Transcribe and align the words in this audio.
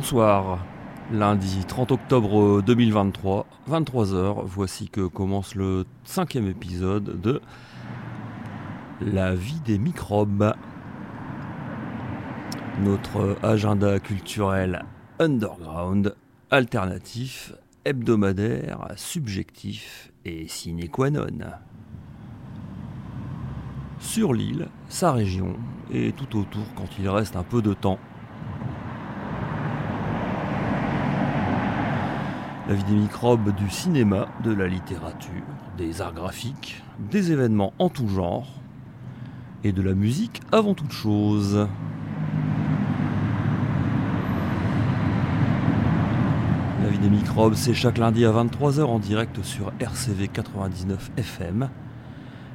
Bonsoir. 0.00 0.64
Lundi 1.12 1.62
30 1.68 1.92
octobre 1.92 2.62
2023, 2.62 3.46
23h, 3.68 4.44
voici 4.46 4.88
que 4.88 5.02
commence 5.02 5.54
le 5.54 5.84
cinquième 6.04 6.46
épisode 6.46 7.20
de 7.20 7.42
La 9.02 9.34
vie 9.34 9.60
des 9.60 9.76
microbes. 9.76 10.54
Notre 12.82 13.36
agenda 13.42 14.00
culturel 14.00 14.86
underground, 15.18 16.16
alternatif, 16.50 17.52
hebdomadaire, 17.84 18.86
subjectif 18.96 20.12
et 20.24 20.48
sine 20.48 20.88
qua 20.88 21.10
non. 21.10 21.26
Sur 23.98 24.32
l'île, 24.32 24.68
sa 24.88 25.12
région 25.12 25.56
et 25.92 26.12
tout 26.12 26.38
autour 26.38 26.64
quand 26.74 26.88
il 26.98 27.06
reste 27.06 27.36
un 27.36 27.44
peu 27.44 27.60
de 27.60 27.74
temps. 27.74 27.98
La 32.70 32.76
vie 32.76 32.84
des 32.84 32.94
microbes 32.94 33.52
du 33.56 33.68
cinéma, 33.68 34.28
de 34.44 34.52
la 34.52 34.68
littérature, 34.68 35.42
des 35.76 36.00
arts 36.02 36.14
graphiques, 36.14 36.84
des 37.10 37.32
événements 37.32 37.72
en 37.80 37.88
tout 37.88 38.06
genre 38.06 38.46
et 39.64 39.72
de 39.72 39.82
la 39.82 39.94
musique 39.94 40.40
avant 40.52 40.74
toute 40.74 40.92
chose. 40.92 41.66
La 46.80 46.88
vie 46.90 46.98
des 46.98 47.10
microbes, 47.10 47.54
c'est 47.56 47.74
chaque 47.74 47.98
lundi 47.98 48.24
à 48.24 48.30
23h 48.30 48.84
en 48.84 49.00
direct 49.00 49.42
sur 49.42 49.72
RCV 49.80 50.28
99 50.28 51.10
FM. 51.16 51.70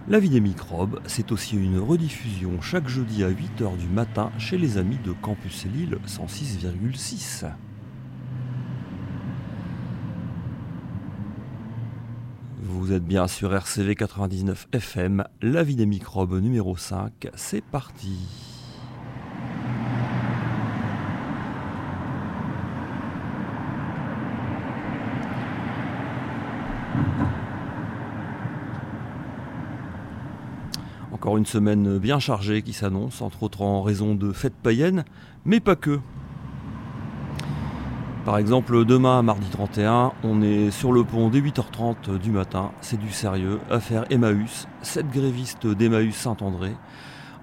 La 0.07 0.19
vie 0.19 0.29
des 0.29 0.39
microbes, 0.39 1.01
c'est 1.07 1.33
aussi 1.33 1.57
une 1.57 1.77
rediffusion 1.77 2.61
chaque 2.61 2.87
jeudi 2.87 3.25
à 3.25 3.29
8h 3.29 3.75
du 3.77 3.89
matin 3.89 4.31
chez 4.37 4.57
les 4.57 4.77
amis 4.77 4.99
de 5.03 5.11
Campus 5.11 5.65
Lille 5.65 5.97
106,6. 6.07 7.47
Vous 12.67 12.93
êtes 12.93 13.05
bien 13.05 13.27
sur 13.27 13.53
RCV 13.53 13.93
99 13.93 14.69
FM, 14.71 15.23
La 15.43 15.61
vie 15.61 15.75
des 15.75 15.85
microbes 15.85 16.41
numéro 16.41 16.75
5, 16.75 17.29
c'est 17.35 17.63
parti. 17.63 18.17
Encore 31.11 31.37
une 31.37 31.45
semaine 31.45 31.99
bien 31.99 32.17
chargée 32.17 32.63
qui 32.63 32.73
s'annonce, 32.73 33.21
entre 33.21 33.43
autres 33.43 33.61
en 33.61 33.83
raison 33.83 34.15
de 34.15 34.31
fêtes 34.31 34.55
païennes, 34.55 35.05
mais 35.45 35.59
pas 35.59 35.75
que. 35.75 35.99
Par 38.25 38.39
exemple, 38.39 38.85
demain, 38.85 39.21
mardi 39.21 39.47
31, 39.51 40.13
on 40.23 40.41
est 40.41 40.71
sur 40.71 40.91
le 40.91 41.03
pont 41.03 41.29
dès 41.29 41.41
8h30 41.41 42.17
du 42.17 42.31
matin. 42.31 42.71
C'est 42.81 42.99
du 42.99 43.11
sérieux. 43.11 43.59
Affaire 43.69 44.11
Emmaüs, 44.11 44.67
7 44.81 45.11
grévistes 45.11 45.67
d'Emmaüs 45.67 46.15
Saint-André, 46.15 46.71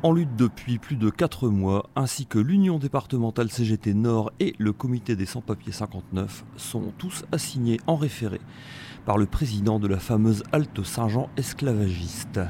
en 0.02 0.10
lutte 0.10 0.34
depuis 0.34 0.78
plus 0.78 0.96
de 0.96 1.08
4 1.08 1.48
mois, 1.50 1.88
ainsi 1.94 2.26
que 2.26 2.40
l'Union 2.40 2.80
départementale 2.80 3.48
CGT 3.48 3.94
Nord 3.94 4.32
et 4.40 4.56
le 4.58 4.72
comité 4.72 5.14
des 5.14 5.24
sans-papiers 5.24 5.70
59, 5.70 6.44
sont 6.56 6.92
tous 6.98 7.24
assignés 7.30 7.78
en 7.86 7.94
référé 7.94 8.40
par 9.06 9.18
le 9.18 9.26
président 9.26 9.78
de 9.78 9.86
la 9.86 10.00
fameuse 10.00 10.42
Halte 10.50 10.82
Saint-Jean 10.82 11.28
esclavagiste. 11.36 12.40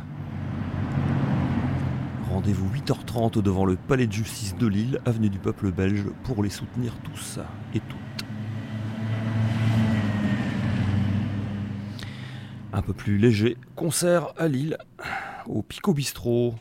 Rendez-vous 2.30 2.70
8h30 2.74 3.42
devant 3.42 3.66
le 3.66 3.76
palais 3.76 4.06
de 4.06 4.12
justice 4.12 4.56
de 4.56 4.66
Lille, 4.66 5.00
avenue 5.04 5.28
du 5.28 5.38
peuple 5.38 5.70
belge, 5.70 6.06
pour 6.24 6.42
les 6.42 6.48
soutenir 6.48 6.94
tous 7.04 7.38
et 7.74 7.80
toutes. 7.80 8.01
Un 12.74 12.80
peu 12.80 12.94
plus 12.94 13.18
léger, 13.18 13.58
concert 13.76 14.32
à 14.38 14.48
Lille, 14.48 14.78
au 15.44 15.60
Pico 15.60 15.92
Bistro. 15.92 16.54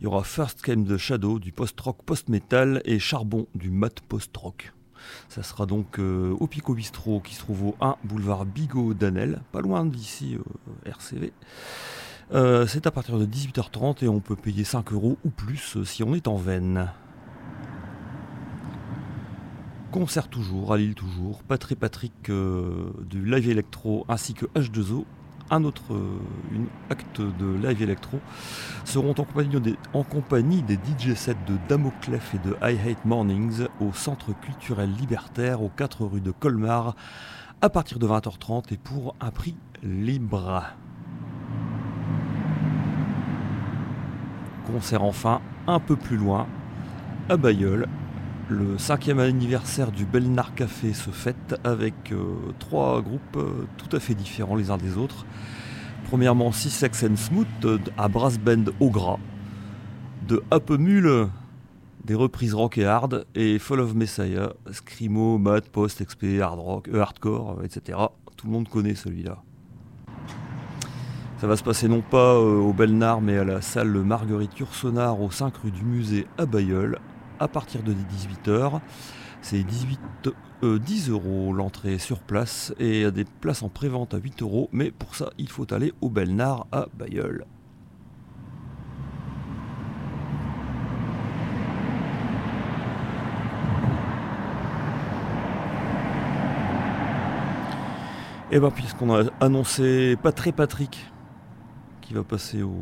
Il 0.00 0.04
y 0.04 0.06
aura 0.06 0.24
First 0.24 0.62
Came 0.62 0.86
the 0.86 0.96
Shadow 0.96 1.38
du 1.38 1.52
post-rock 1.52 1.98
post-metal 2.06 2.80
et 2.86 2.98
Charbon 2.98 3.46
du 3.54 3.70
mat 3.70 4.00
post-rock. 4.00 4.72
Ça 5.28 5.42
sera 5.42 5.66
donc 5.66 5.98
euh, 5.98 6.34
au 6.40 6.46
Pico 6.46 6.72
Bistro 6.72 7.20
qui 7.20 7.34
se 7.34 7.40
trouve 7.40 7.64
au 7.64 7.76
1 7.82 7.96
boulevard 8.04 8.46
Bigot 8.46 8.94
d'Anel, 8.94 9.42
pas 9.52 9.60
loin 9.60 9.84
d'ici 9.84 10.36
euh, 10.36 10.88
RCV. 10.88 11.30
Euh, 12.32 12.66
c'est 12.66 12.86
à 12.86 12.90
partir 12.90 13.18
de 13.18 13.26
18h30 13.26 14.02
et 14.02 14.08
on 14.08 14.20
peut 14.20 14.36
payer 14.36 14.64
5 14.64 14.90
euros 14.94 15.18
ou 15.24 15.28
plus 15.30 15.82
si 15.84 16.02
on 16.02 16.14
est 16.14 16.26
en 16.26 16.36
veine. 16.36 16.88
Concert 19.92 20.28
toujours, 20.28 20.72
à 20.72 20.78
Lille 20.78 20.94
toujours, 20.94 21.42
Patrick 21.42 21.78
Patrick 21.78 22.14
du 22.30 23.24
live 23.26 23.50
électro 23.50 24.06
ainsi 24.08 24.32
que 24.32 24.46
H2O, 24.46 25.04
un 25.50 25.64
autre 25.64 25.94
une 26.52 26.66
acte 26.88 27.20
de 27.20 27.66
live 27.66 27.82
électro, 27.82 28.20
seront 28.84 29.10
en 29.10 29.24
compagnie 29.24 29.60
des, 29.60 29.76
en 29.92 30.02
compagnie 30.02 30.64
DJ 30.68 31.14
sets 31.14 31.36
de 31.46 31.56
Damoclef 31.68 32.34
et 32.34 32.38
de 32.38 32.56
I 32.62 32.78
Hate 32.88 33.04
Mornings 33.04 33.66
au 33.80 33.92
Centre 33.92 34.32
culturel 34.40 34.90
libertaire 34.98 35.62
aux 35.62 35.70
4 35.70 36.04
rue 36.06 36.20
de 36.20 36.30
Colmar 36.30 36.94
à 37.62 37.68
partir 37.68 37.98
de 37.98 38.06
20h30 38.06 38.72
et 38.72 38.76
pour 38.78 39.14
un 39.20 39.30
prix 39.30 39.56
libre. 39.82 40.64
Concert 44.66 45.02
enfin 45.02 45.40
un 45.66 45.80
peu 45.80 45.96
plus 45.96 46.16
loin, 46.16 46.46
à 47.28 47.36
Bayeul. 47.36 47.86
Le 48.50 48.78
cinquième 48.78 49.20
anniversaire 49.20 49.92
du 49.92 50.04
Belnard 50.04 50.56
Café 50.56 50.92
se 50.92 51.10
fête 51.10 51.54
avec 51.62 52.10
euh, 52.10 52.34
trois 52.58 53.00
groupes 53.00 53.36
euh, 53.36 53.64
tout 53.76 53.94
à 53.94 54.00
fait 54.00 54.16
différents 54.16 54.56
les 54.56 54.72
uns 54.72 54.76
des 54.76 54.96
autres. 54.96 55.24
Premièrement, 56.08 56.50
Six 56.50 56.70
Sex 56.70 57.04
and 57.04 57.14
Smooth 57.14 57.46
euh, 57.64 57.78
à 57.96 58.08
Brass 58.08 58.40
Band 58.40 58.64
au 58.80 58.90
gras, 58.90 59.18
de 60.26 60.42
Mule, 60.76 61.28
des 62.04 62.16
reprises 62.16 62.52
rock 62.52 62.76
et 62.76 62.84
hard, 62.84 63.24
et 63.36 63.60
Fall 63.60 63.78
of 63.78 63.94
Messiah, 63.94 64.52
Screamo, 64.72 65.38
Mad, 65.38 65.68
Post, 65.68 66.04
XP, 66.04 66.40
Hard 66.42 66.58
Rock, 66.58 66.88
Hardcore, 66.92 67.60
etc. 67.62 67.98
Tout 68.36 68.48
le 68.48 68.52
monde 68.52 68.68
connaît 68.68 68.96
celui-là. 68.96 69.44
Ça 71.38 71.46
va 71.46 71.56
se 71.56 71.62
passer 71.62 71.86
non 71.86 72.00
pas 72.02 72.36
au 72.36 72.72
Belnard, 72.72 73.20
mais 73.20 73.38
à 73.38 73.44
la 73.44 73.60
salle 73.62 73.92
Marguerite 73.92 74.58
Yourcenar 74.58 75.20
au 75.20 75.30
5 75.30 75.56
rue 75.58 75.70
du 75.70 75.84
Musée 75.84 76.26
à 76.36 76.46
Bayeul, 76.46 76.98
à 77.40 77.48
partir 77.48 77.82
de 77.82 77.92
18h. 77.92 78.80
C'est 79.42 79.62
18, 79.62 80.00
euh, 80.62 80.78
10 80.78 81.08
euros 81.10 81.52
l'entrée 81.52 81.98
sur 81.98 82.20
place 82.20 82.74
et 82.78 83.10
des 83.10 83.24
places 83.24 83.62
en 83.62 83.70
prévente 83.70 84.14
à 84.14 84.18
8 84.18 84.42
euros, 84.42 84.68
mais 84.72 84.90
pour 84.90 85.16
ça, 85.16 85.30
il 85.38 85.48
faut 85.48 85.72
aller 85.72 85.92
au 86.02 86.10
Belnard 86.10 86.66
à 86.70 86.86
Bayeul. 86.94 87.46
Et 98.52 98.58
bien 98.58 98.70
puisqu'on 98.70 99.14
a 99.14 99.24
annoncé 99.40 100.16
Patrick 100.20 100.56
Patrick 100.56 101.06
qui 102.10 102.14
va 102.14 102.24
passer 102.24 102.60
au 102.60 102.74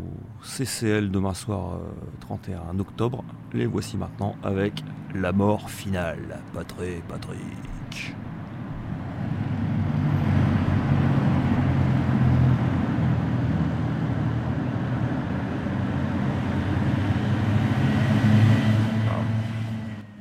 CCL 0.43 1.11
demain 1.11 1.35
soir 1.35 1.75
euh, 1.75 1.81
31 2.21 2.79
octobre, 2.79 3.23
les 3.53 3.67
voici 3.67 3.99
maintenant 3.99 4.35
avec 4.43 4.83
La 5.15 5.33
mort 5.33 5.69
finale. 5.69 6.41
Patrick 6.55 7.07
Patrick. 7.07 8.15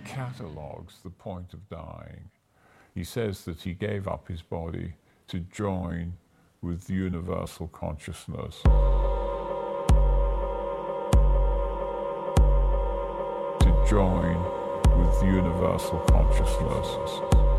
catalogues 0.03 0.99
the 1.05 1.09
point 1.09 1.53
of 1.53 1.69
dying. 1.69 2.29
He 2.93 3.05
says 3.05 3.45
that 3.45 3.61
he 3.61 3.71
gave 3.71 4.05
up 4.05 4.27
his 4.27 4.41
body 4.41 4.95
to 5.29 5.39
join 5.39 6.17
with 6.61 6.89
universal 6.89 7.67
consciousness. 7.67 8.61
To 13.61 13.85
join 13.89 14.37
with 14.97 15.23
universal 15.23 15.99
consciousness. 16.07 17.56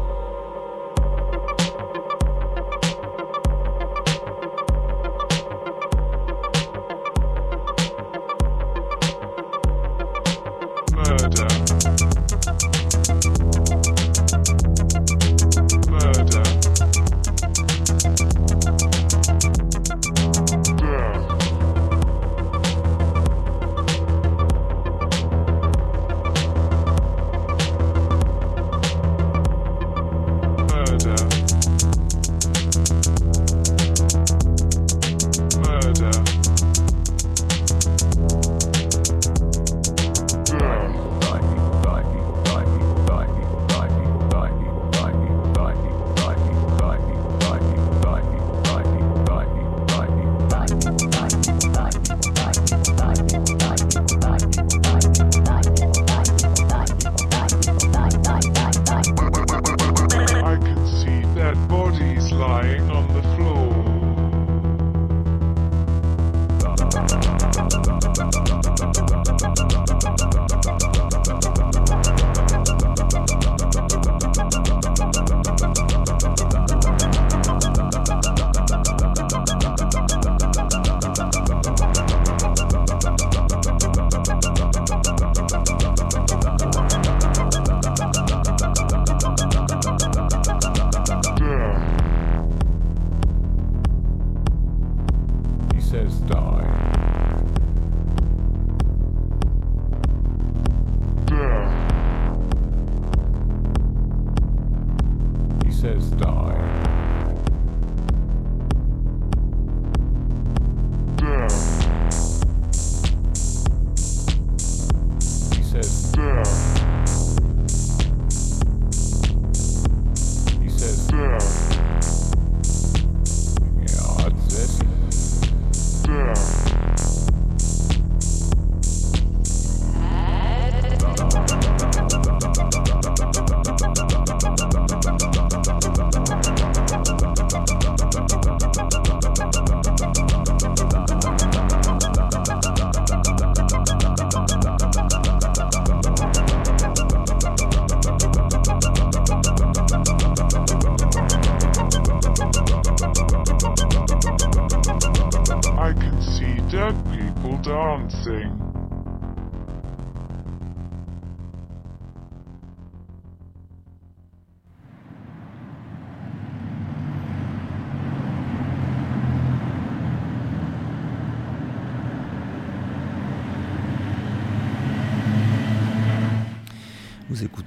Dancing. 157.79 158.68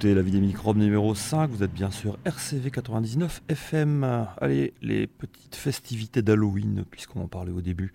La 0.04 0.22
vie 0.22 0.32
des 0.32 0.40
microbes 0.40 0.78
numéro 0.78 1.14
5, 1.14 1.48
vous 1.50 1.62
êtes 1.62 1.72
bien 1.72 1.92
sûr 1.92 2.18
RCV 2.24 2.72
99 2.72 3.42
FM. 3.48 4.26
Allez, 4.40 4.74
les 4.82 5.06
petites 5.06 5.54
festivités 5.54 6.22
d'Halloween, 6.22 6.84
puisqu'on 6.90 7.22
en 7.22 7.28
parlait 7.28 7.52
au 7.52 7.60
début. 7.60 7.92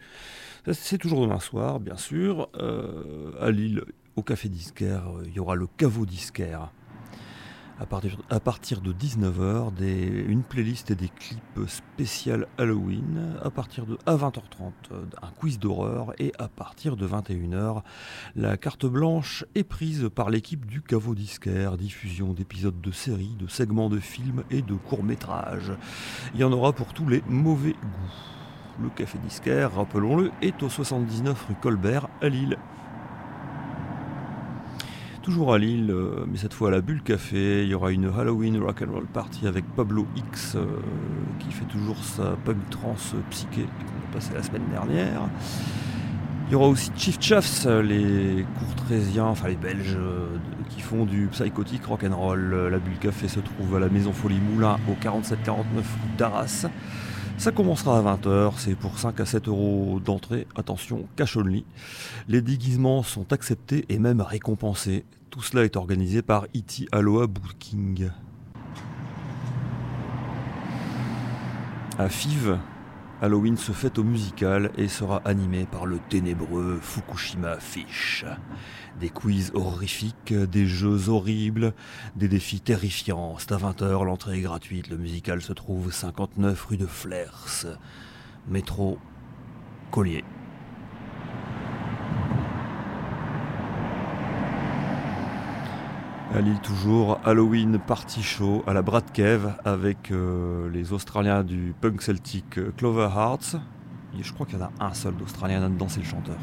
C'est 0.72 0.98
toujours 0.98 1.22
demain 1.22 1.42
soir, 1.42 1.82
bien 1.82 1.98
sûr. 1.98 2.50
Euh, 2.56 3.34
à 3.42 3.52
Lille, 3.52 3.84
au 4.16 4.24
Café 4.24 4.48
Disquaire, 4.48 5.04
euh, 5.18 5.24
il 5.26 5.34
y 5.34 5.40
aura 5.40 5.56
le 5.56 5.68
caveau 5.68 6.06
disquaire. 6.06 6.72
À 7.80 7.86
partir, 8.40 8.82
de 8.82 8.92
19h, 8.92 9.72
des, 9.76 10.08
une 10.08 10.42
playlist 10.42 10.90
et 10.90 10.96
des 10.96 11.10
clips 11.10 11.68
spécial 11.68 12.48
Halloween. 12.58 13.38
À 13.44 13.52
partir 13.52 13.86
de 13.86 14.00
à 14.08 14.16
20h30, 14.16 14.72
euh, 14.92 15.06
un 15.22 15.30
quiz 15.38 15.60
d'horreur. 15.60 16.12
Et 16.18 16.34
à 16.40 16.48
partir 16.48 16.96
de 16.96 17.08
21h, 17.08 17.84
la 18.36 18.58
carte 18.58 18.88
blanche 18.88 19.46
est 19.54 19.64
prise 19.64 20.10
par 20.14 20.32
l'équipe 20.32 20.66
du 20.66 20.82
caveau 20.82 21.14
disquaire. 21.14 21.78
Diffusion 21.78 22.34
d'épisodes 22.34 22.82
de 22.82 22.92
séries, 22.92 23.36
de 23.40 23.48
segments 23.48 23.90
de 23.90 24.00
films 24.00 24.44
et 24.50 24.64
de 24.64 24.74
courts-métrages. 24.74 25.74
Il 26.34 26.40
y 26.40 26.44
en 26.44 26.52
aura 26.52 26.74
pour 26.74 26.96
tous 26.96 27.08
les 27.08 27.22
mauvais 27.28 27.74
goûts. 27.74 28.82
Le 28.82 28.90
café 28.90 29.20
disquaire, 29.20 29.76
rappelons-le, 29.76 30.32
est 30.42 30.64
au 30.64 30.70
79 30.70 31.46
rue 31.48 31.56
Colbert 31.62 32.10
à 32.22 32.30
Lille. 32.30 32.58
Toujours 35.28 35.54
à 35.54 35.58
Lille, 35.58 35.92
euh, 35.92 36.24
mais 36.32 36.38
cette 36.38 36.54
fois 36.54 36.70
à 36.70 36.72
la 36.72 36.80
Bulle 36.80 37.04
Café, 37.04 37.64
il 37.64 37.68
y 37.68 37.74
aura 37.74 37.92
une 37.92 38.10
Halloween 38.18 38.64
Rock'n'Roll 38.64 39.08
Party 39.08 39.46
avec 39.46 39.66
Pablo 39.76 40.08
X 40.16 40.56
euh, 40.56 40.66
qui 41.40 41.52
fait 41.52 41.66
toujours 41.66 42.02
sa 42.02 42.38
punk 42.46 42.70
trance 42.70 43.14
psyché 43.30 43.64
qu'on 43.64 44.10
a 44.10 44.14
passé 44.14 44.30
la 44.34 44.42
semaine 44.42 44.64
dernière. 44.72 45.24
Il 46.48 46.54
y 46.54 46.56
aura 46.56 46.70
aussi 46.70 46.92
Chief 46.96 47.18
Chaffs, 47.20 47.66
euh, 47.66 47.82
les 47.82 48.46
courtrésiens, 48.58 49.26
enfin 49.26 49.50
les 49.50 49.58
Belges 49.58 49.98
qui 50.70 50.80
font 50.80 51.04
du 51.04 51.28
psychotique 51.28 51.84
rock'n'roll. 51.84 52.70
La 52.72 52.80
Bulle 52.80 52.98
Café 52.98 53.28
se 53.28 53.42
trouve 53.42 53.76
à 53.76 53.82
la 53.82 53.90
Maison 53.90 54.14
Folie 54.14 54.40
Moulin 54.40 54.78
au 54.90 54.94
4749 54.94 55.84
rue 55.84 56.18
d'Arras. 56.18 56.68
Ça 57.38 57.52
commencera 57.52 58.00
à 58.00 58.16
20h, 58.16 58.54
c'est 58.58 58.76
pour 58.76 58.98
5 58.98 59.20
à 59.20 59.26
7 59.26 59.50
euros 59.50 60.00
d'entrée. 60.04 60.48
Attention, 60.56 61.06
cash 61.18 61.36
only. 61.36 61.66
Les 62.30 62.42
déguisements 62.42 63.04
sont 63.04 63.32
acceptés 63.34 63.86
et 63.90 64.00
même 64.00 64.22
récompensés. 64.22 65.04
Tout 65.30 65.42
cela 65.42 65.66
est 65.66 65.76
organisé 65.76 66.22
par 66.22 66.46
E.T. 66.56 66.88
Aloha 66.92 67.28
Booking. 67.28 68.10
À 72.00 72.10
Fives, 72.10 72.58
Halloween 73.22 73.58
se 73.58 73.72
fête 73.72 73.98
au 73.98 74.04
musical 74.04 74.72
et 74.78 74.88
sera 74.88 75.22
animé 75.26 75.66
par 75.66 75.86
le 75.86 76.00
ténébreux 76.10 76.80
Fukushima 76.82 77.60
Fish. 77.60 78.26
Des 79.00 79.10
quiz 79.10 79.52
horrifiques, 79.54 80.34
des 80.34 80.68
jeux 80.68 81.10
horribles, 81.10 81.74
des 82.16 82.28
défis 82.28 82.62
terrifiants. 82.62 83.36
C'est 83.40 83.52
à 83.52 83.58
20h, 83.58 84.06
l'entrée 84.06 84.38
est 84.38 84.42
gratuite. 84.42 84.90
Le 84.90 84.98
musical 84.98 85.42
se 85.42 85.54
trouve 85.54 85.92
59 85.92 86.66
rue 86.66 86.78
de 86.78 86.86
Flers. 86.86 87.66
Métro 88.48 89.00
Collier. 89.92 90.24
À 96.36 96.42
Lille 96.42 96.60
toujours, 96.60 97.22
Halloween 97.24 97.80
Party 97.80 98.22
Show 98.22 98.62
à 98.68 98.74
la 98.74 98.82
Brad 98.82 99.06
Cave 99.14 99.56
avec 99.64 100.12
euh, 100.12 100.70
les 100.70 100.92
Australiens 100.92 101.42
du 101.42 101.74
punk 101.80 102.02
celtique 102.02 102.58
euh, 102.58 102.74
Clover 102.76 103.08
Hearts. 103.16 103.56
Je 104.20 104.34
crois 104.34 104.46
qu'il 104.46 104.60
y 104.60 104.62
en 104.62 104.66
a 104.66 104.72
un 104.86 104.94
seul 104.94 105.16
d'Australien 105.16 105.62
là-dedans, 105.62 105.88
c'est 105.88 106.02
le 106.02 106.06
chanteur. 106.06 106.36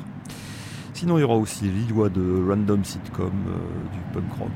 Sinon, 0.94 1.18
il 1.18 1.20
y 1.20 1.24
aura 1.24 1.36
aussi 1.36 1.66
Lillois 1.66 2.08
de 2.08 2.46
Random 2.48 2.82
Sitcom, 2.82 3.26
euh, 3.26 3.92
du 3.92 3.98
punk 4.14 4.32
rock 4.38 4.52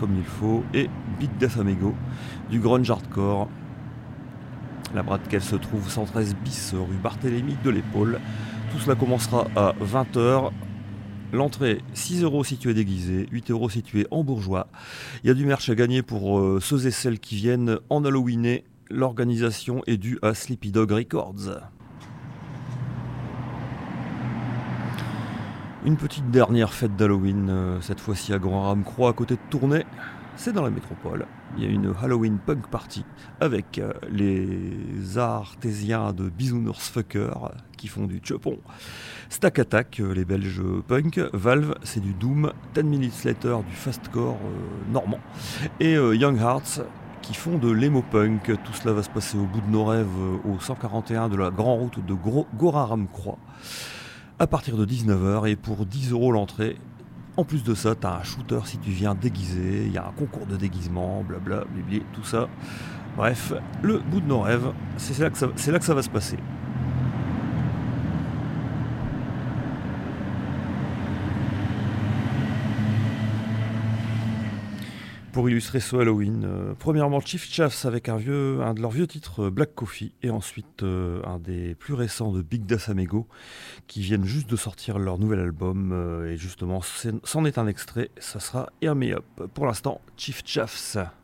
comme 0.00 0.16
il 0.16 0.24
faut, 0.24 0.64
et 0.74 0.90
Big 1.20 1.30
Death 1.38 1.56
Amigo, 1.56 1.94
du 2.50 2.58
grunge 2.58 2.90
hardcore. 2.90 3.48
La 4.92 5.04
Brad 5.04 5.20
Cave 5.28 5.42
se 5.42 5.56
trouve 5.56 5.88
113 5.88 6.34
bis 6.34 6.74
rue 6.74 6.96
Barthélemy 7.00 7.56
de 7.62 7.70
l'Épaule. 7.70 8.18
Tout 8.72 8.78
cela 8.80 8.96
commencera 8.96 9.46
à 9.54 9.72
20h. 9.80 10.50
L'entrée 11.30 11.82
6 11.92 12.22
euros 12.22 12.42
si 12.42 12.56
tu 12.56 12.72
déguisé, 12.72 13.28
8 13.30 13.50
euros 13.50 13.68
si 13.68 13.82
tu 13.82 14.06
en 14.10 14.24
bourgeois. 14.24 14.68
Il 15.22 15.28
y 15.28 15.30
a 15.30 15.34
du 15.34 15.44
merch 15.44 15.68
à 15.68 15.74
gagner 15.74 16.02
pour 16.02 16.38
euh, 16.38 16.58
ceux 16.58 16.86
et 16.86 16.90
celles 16.90 17.20
qui 17.20 17.36
viennent 17.36 17.78
en 17.90 18.02
Halloweené. 18.02 18.64
L'organisation 18.88 19.82
est 19.86 19.98
due 19.98 20.18
à 20.22 20.32
Sleepy 20.32 20.72
Dog 20.72 20.90
Records. 20.90 21.60
Une 25.84 25.96
petite 25.96 26.30
dernière 26.30 26.72
fête 26.72 26.96
d'Halloween, 26.96 27.48
euh, 27.50 27.80
cette 27.82 28.00
fois-ci 28.00 28.32
à 28.32 28.38
Grand 28.38 28.62
Rame 28.62 28.82
Croix 28.82 29.10
à 29.10 29.12
côté 29.12 29.34
de 29.34 29.40
Tournai. 29.50 29.84
C'est 30.36 30.54
dans 30.54 30.62
la 30.62 30.70
métropole. 30.70 31.26
Il 31.56 31.64
y 31.64 31.66
a 31.66 31.70
une 31.70 31.92
Halloween 32.00 32.38
punk 32.38 32.68
party 32.68 33.04
avec 33.40 33.78
euh, 33.78 33.92
les 34.10 35.18
artésiens 35.18 36.12
de 36.12 36.28
Bisounours 36.28 36.88
Fucker 36.90 37.30
qui 37.76 37.88
font 37.88 38.06
du 38.06 38.20
chopon. 38.22 38.58
Stack 39.28 39.58
Attack, 39.58 40.00
euh, 40.00 40.12
les 40.14 40.24
Belges 40.24 40.62
punk. 40.86 41.20
Valve, 41.32 41.74
c'est 41.82 42.00
du 42.00 42.12
Doom. 42.12 42.52
10 42.74 42.82
Minutes 42.84 43.24
Later, 43.24 43.58
du 43.68 43.74
fastcore 43.74 44.36
euh, 44.44 44.92
normand. 44.92 45.20
Et 45.80 45.94
Young 45.94 46.38
Hearts, 46.38 46.80
qui 47.22 47.34
font 47.34 47.58
de 47.58 47.70
l'emo 47.70 48.02
punk. 48.02 48.44
Tout 48.64 48.72
cela 48.74 48.92
va 48.94 49.02
se 49.02 49.10
passer 49.10 49.36
au 49.38 49.44
bout 49.46 49.60
de 49.60 49.70
nos 49.70 49.84
rêves, 49.84 50.06
au 50.44 50.60
141 50.60 51.28
de 51.28 51.36
la 51.36 51.50
grande 51.50 51.80
route 51.80 52.04
de 52.06 52.14
Gro- 52.14 52.46
Goraram 52.56 53.06
Croix, 53.08 53.38
à 54.38 54.46
partir 54.46 54.76
de 54.76 54.84
19h. 54.86 55.48
Et 55.48 55.56
pour 55.56 55.86
10 55.86 56.12
euros 56.12 56.30
l'entrée, 56.32 56.76
en 57.38 57.44
plus 57.44 57.62
de 57.62 57.72
ça, 57.72 57.94
t'as 57.94 58.18
un 58.18 58.22
shooter 58.24 58.58
si 58.64 58.78
tu 58.78 58.90
viens 58.90 59.14
déguisé, 59.14 59.84
il 59.86 59.92
y 59.92 59.96
a 59.96 60.04
un 60.04 60.10
concours 60.10 60.44
de 60.44 60.56
déguisement, 60.56 61.22
blabla, 61.22 61.62
blibli, 61.72 62.02
tout 62.12 62.24
ça. 62.24 62.48
Bref, 63.16 63.52
le 63.80 63.98
bout 64.00 64.20
de 64.20 64.26
nos 64.26 64.40
rêves, 64.40 64.72
c'est 64.96 65.16
là, 65.20 65.30
que 65.30 65.38
ça- 65.38 65.46
c'est 65.54 65.70
là 65.70 65.78
que 65.78 65.84
ça 65.84 65.94
va 65.94 66.02
se 66.02 66.10
passer. 66.10 66.36
Pour 75.38 75.48
illustrer 75.48 75.78
ce 75.78 75.94
Halloween, 75.94 76.44
euh, 76.44 76.74
premièrement 76.76 77.20
Chief 77.20 77.48
Chaffs 77.48 77.84
avec 77.84 78.08
un, 78.08 78.16
vieux, 78.16 78.60
un 78.60 78.74
de 78.74 78.80
leurs 78.80 78.90
vieux 78.90 79.06
titres 79.06 79.44
euh, 79.44 79.50
Black 79.50 79.72
Coffee 79.72 80.12
et 80.20 80.30
ensuite 80.30 80.82
euh, 80.82 81.22
un 81.22 81.38
des 81.38 81.76
plus 81.76 81.94
récents 81.94 82.32
de 82.32 82.42
Big 82.42 82.66
Das 82.66 82.88
Amigo 82.88 83.28
qui 83.86 84.00
viennent 84.00 84.24
juste 84.24 84.50
de 84.50 84.56
sortir 84.56 84.98
leur 84.98 85.16
nouvel 85.20 85.38
album 85.38 86.26
et 86.28 86.36
justement 86.36 86.80
c'en 87.22 87.44
est 87.44 87.56
un 87.56 87.68
extrait, 87.68 88.10
ça 88.18 88.40
sera 88.40 88.68
Hear 88.82 88.96
Me 88.96 89.12
Up. 89.12 89.24
Pour 89.54 89.66
l'instant, 89.66 90.00
Chief 90.16 90.42
Chaffs.« 90.44 90.96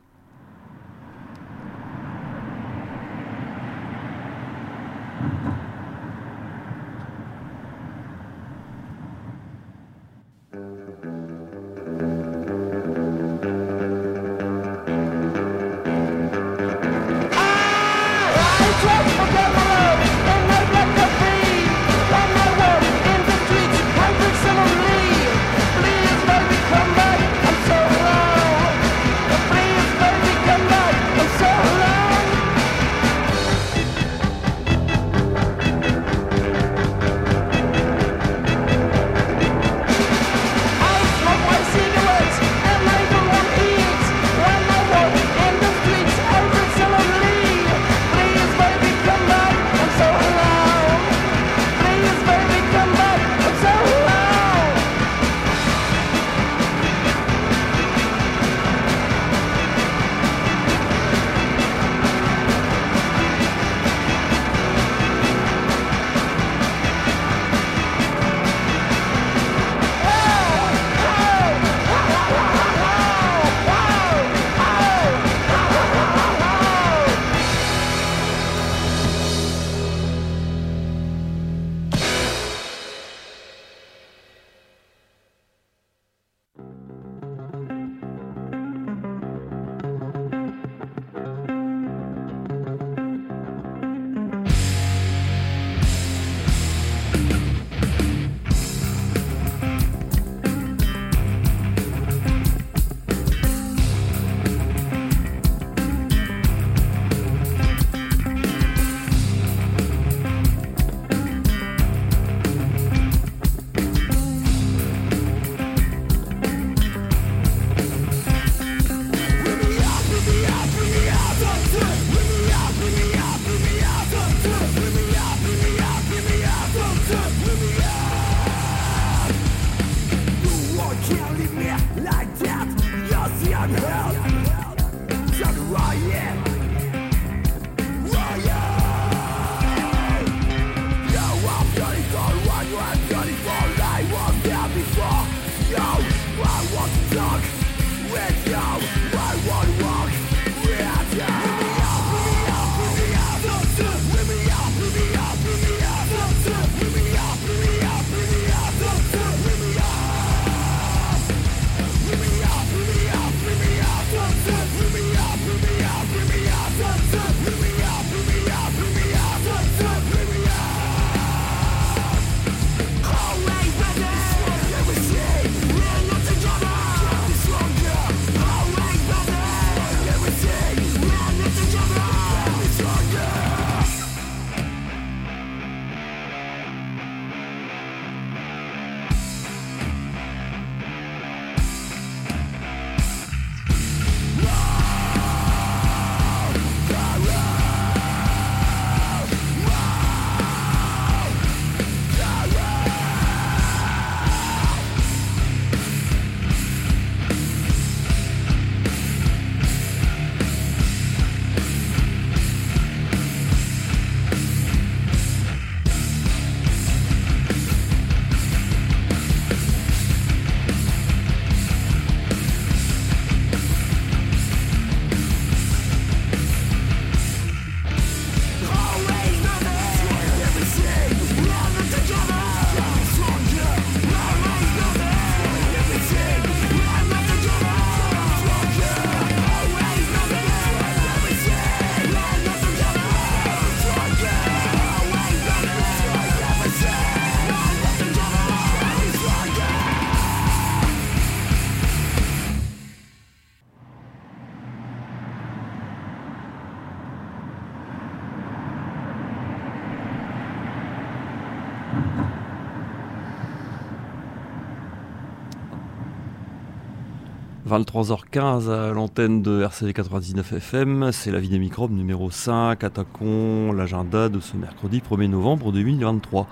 23h15 267.74 268.70
à 268.70 268.92
l'antenne 268.92 269.42
de 269.42 269.62
RCV 269.62 269.92
99 269.92 270.52
FM, 270.52 271.10
c'est 271.10 271.32
la 271.32 271.40
vie 271.40 271.48
des 271.48 271.58
microbes 271.58 271.90
numéro 271.90 272.30
5, 272.30 272.84
attaquons 272.84 273.72
l'agenda 273.72 274.28
de 274.28 274.38
ce 274.38 274.56
mercredi 274.56 275.00
1er 275.00 275.26
novembre 275.26 275.72
2023. 275.72 276.46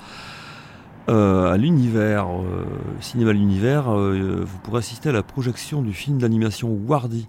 Euh, 1.08 1.52
à 1.52 1.56
l'univers, 1.56 2.26
euh, 2.26 2.64
cinéma 2.98 3.32
l'univers, 3.32 3.88
euh, 3.88 4.42
vous 4.44 4.58
pourrez 4.58 4.78
assister 4.78 5.10
à 5.10 5.12
la 5.12 5.22
projection 5.22 5.80
du 5.80 5.92
film 5.92 6.18
d'animation 6.18 6.68
Wardy 6.70 7.28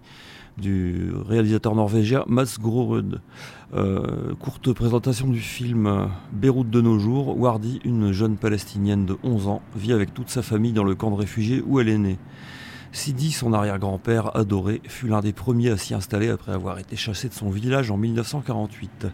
du 0.57 1.12
réalisateur 1.27 1.75
norvégien 1.75 2.23
Mats 2.27 2.57
Grorud. 2.59 3.21
courte 4.39 4.73
présentation 4.73 5.27
du 5.27 5.39
film 5.39 6.09
Beyrouth 6.31 6.69
de 6.69 6.81
nos 6.81 6.97
jours. 6.97 7.38
Wardy, 7.39 7.79
une 7.85 8.12
jeune 8.12 8.38
palestinienne 8.38 9.05
de 9.05 9.17
11 9.23 9.47
ans, 9.47 9.62
vit 9.75 9.93
avec 9.93 10.15
toute 10.15 10.29
sa 10.29 10.41
famille 10.41 10.73
dans 10.73 10.83
le 10.83 10.95
camp 10.95 11.12
de 11.12 11.15
réfugiés 11.15 11.63
où 11.65 11.79
elle 11.79 11.89
est 11.89 11.97
née. 12.00 12.17
Sidi, 12.93 13.31
son 13.31 13.53
arrière-grand-père 13.53 14.38
adoré, 14.38 14.79
fut 14.88 15.07
l'un 15.07 15.21
des 15.21 15.33
premiers 15.33 15.71
à 15.71 15.77
s'y 15.77 15.95
installer 15.95 16.29
après 16.29 16.51
avoir 16.51 16.77
été 16.77 16.95
chassé 16.95 17.27
de 17.27 17.33
son 17.33 17.50
village 17.50 17.89
en 17.89 17.97
1948. 17.97 19.07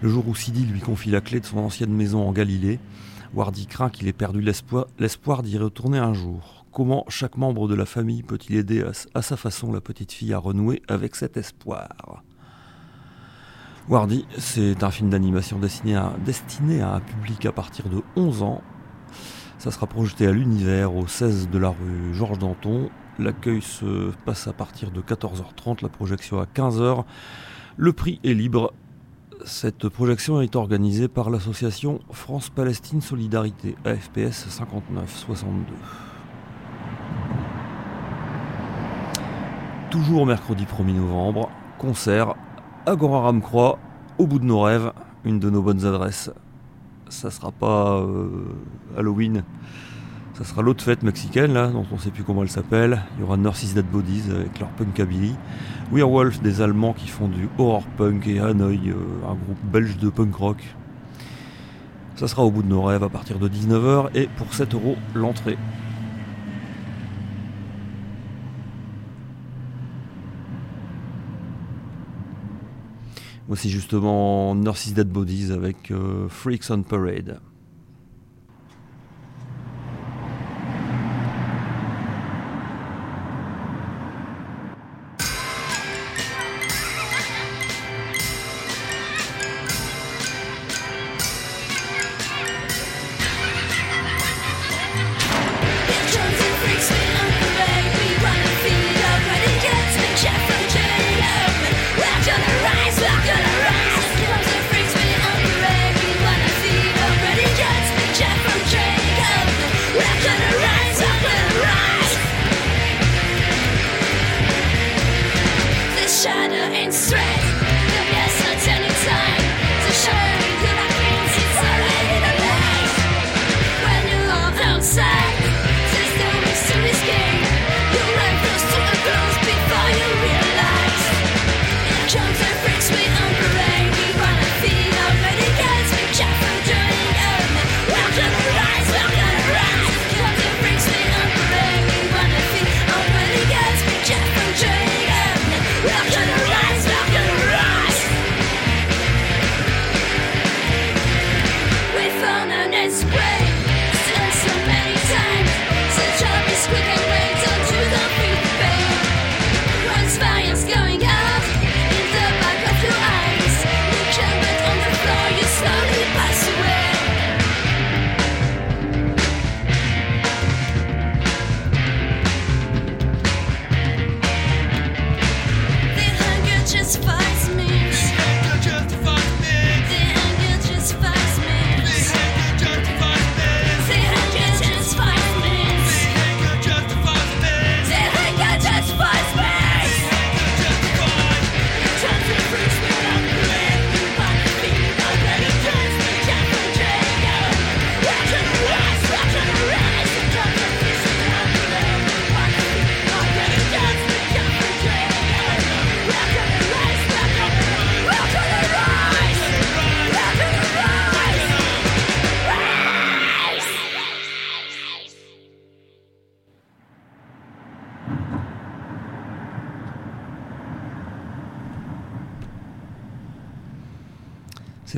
Le 0.00 0.08
jour 0.08 0.26
où 0.26 0.34
Sidi 0.34 0.64
lui 0.64 0.80
confie 0.80 1.10
la 1.10 1.20
clé 1.20 1.38
de 1.38 1.44
son 1.44 1.58
ancienne 1.58 1.92
maison 1.92 2.26
en 2.26 2.32
Galilée, 2.32 2.80
Wardy 3.34 3.66
craint 3.66 3.90
qu'il 3.90 4.08
ait 4.08 4.14
perdu 4.14 4.40
l'espoir 4.40 5.42
d'y 5.42 5.58
retourner 5.58 5.98
un 5.98 6.14
jour. 6.14 6.64
Comment 6.72 7.04
chaque 7.08 7.36
membre 7.36 7.68
de 7.68 7.74
la 7.74 7.84
famille 7.84 8.22
peut-il 8.22 8.56
aider 8.56 8.82
à, 9.14 9.22
sa 9.22 9.36
façon 9.36 9.72
la 9.72 9.82
petite 9.82 10.10
fille 10.10 10.32
à 10.32 10.38
renouer 10.38 10.80
avec 10.88 11.14
cet 11.14 11.36
espoir? 11.36 12.22
Wardy, 13.90 14.24
c'est 14.38 14.82
un 14.82 14.90
film 14.90 15.10
d'animation 15.10 15.58
destiné 15.58 15.96
à, 16.80 16.94
un 16.94 17.00
public 17.00 17.44
à 17.44 17.52
partir 17.52 17.90
de 17.90 18.02
11 18.16 18.42
ans. 18.42 18.62
Ça 19.62 19.70
sera 19.70 19.86
projeté 19.86 20.26
à 20.26 20.32
l'univers 20.32 20.92
au 20.92 21.06
16 21.06 21.48
de 21.48 21.56
la 21.56 21.68
rue 21.68 22.12
Georges 22.14 22.40
Danton. 22.40 22.90
L'accueil 23.20 23.62
se 23.62 24.10
passe 24.24 24.48
à 24.48 24.52
partir 24.52 24.90
de 24.90 25.00
14h30, 25.00 25.82
la 25.82 25.88
projection 25.88 26.40
à 26.40 26.46
15h. 26.46 27.04
Le 27.76 27.92
prix 27.92 28.18
est 28.24 28.34
libre 28.34 28.72
cette 29.44 29.88
projection 29.88 30.40
est 30.40 30.56
organisée 30.56 31.06
par 31.06 31.30
l'association 31.30 32.00
France-Palestine 32.10 33.00
Solidarité, 33.00 33.76
AFPS 33.84 34.48
59-62. 34.48 35.46
Toujours 39.92 40.26
mercredi 40.26 40.64
1er 40.64 40.96
novembre, 40.96 41.50
concert 41.78 42.34
Agora 42.84 43.20
Ramcroix, 43.20 43.78
au 44.18 44.26
bout 44.26 44.40
de 44.40 44.44
nos 44.44 44.60
rêves, 44.60 44.92
une 45.24 45.38
de 45.38 45.50
nos 45.50 45.62
bonnes 45.62 45.84
adresses. 45.84 46.32
Ça 47.12 47.30
sera 47.30 47.52
pas 47.52 47.98
euh, 47.98 48.26
Halloween, 48.96 49.44
ça 50.32 50.44
sera 50.44 50.62
l'autre 50.62 50.82
fête 50.82 51.02
mexicaine, 51.02 51.52
là, 51.52 51.68
dont 51.68 51.84
on 51.92 51.96
ne 51.96 52.00
sait 52.00 52.10
plus 52.10 52.24
comment 52.24 52.42
elle 52.42 52.48
s'appelle. 52.48 53.02
Il 53.14 53.20
y 53.20 53.22
aura 53.22 53.36
Nurses 53.36 53.74
Dead 53.74 53.84
Bodies 53.84 54.24
avec 54.30 54.58
leur 54.58 54.70
punkabilly. 54.70 55.34
Werewolf, 55.92 56.40
des 56.40 56.62
Allemands 56.62 56.94
qui 56.94 57.08
font 57.08 57.28
du 57.28 57.50
horror 57.58 57.84
punk. 57.98 58.26
Et 58.26 58.40
Hanoi, 58.40 58.70
euh, 58.88 58.94
un 59.28 59.34
groupe 59.34 59.62
belge 59.70 59.98
de 59.98 60.08
punk 60.08 60.34
rock. 60.34 60.64
Ça 62.16 62.28
sera 62.28 62.44
au 62.44 62.50
bout 62.50 62.62
de 62.62 62.68
nos 62.68 62.82
rêves 62.82 63.04
à 63.04 63.10
partir 63.10 63.38
de 63.38 63.46
19h. 63.46 64.08
Et 64.14 64.26
pour 64.38 64.54
7 64.54 64.72
euros, 64.74 64.96
l'entrée. 65.14 65.58
Voici 73.52 73.68
justement 73.68 74.54
Nurses 74.54 74.94
Dead 74.94 75.10
Bodies 75.10 75.52
avec 75.52 75.90
euh, 75.90 76.26
Freaks 76.26 76.70
on 76.70 76.82
Parade. 76.82 77.38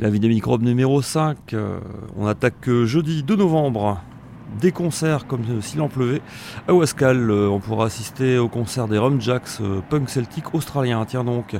La 0.05 0.11
vie 0.11 0.19
des 0.19 0.27
microbes 0.27 0.61
numéro 0.61 1.01
5. 1.01 1.35
Euh, 1.53 1.79
on 2.15 2.27
attaque 2.27 2.69
euh, 2.69 2.85
jeudi 2.85 3.23
2 3.23 3.37
novembre. 3.37 3.99
Des 4.61 4.71
concerts 4.71 5.25
comme 5.25 5.41
s'il 5.63 5.81
en 5.81 5.87
pleuvait. 5.87 6.21
À 6.67 6.75
Wascal, 6.75 7.31
euh, 7.31 7.49
on 7.49 7.59
pourra 7.59 7.87
assister 7.87 8.37
au 8.37 8.47
concert 8.47 8.87
des 8.87 8.99
Rumjacks, 8.99 9.59
punk 9.89 10.07
celtique 10.11 10.53
australien. 10.53 11.03
Tiens 11.07 11.23
donc, 11.23 11.55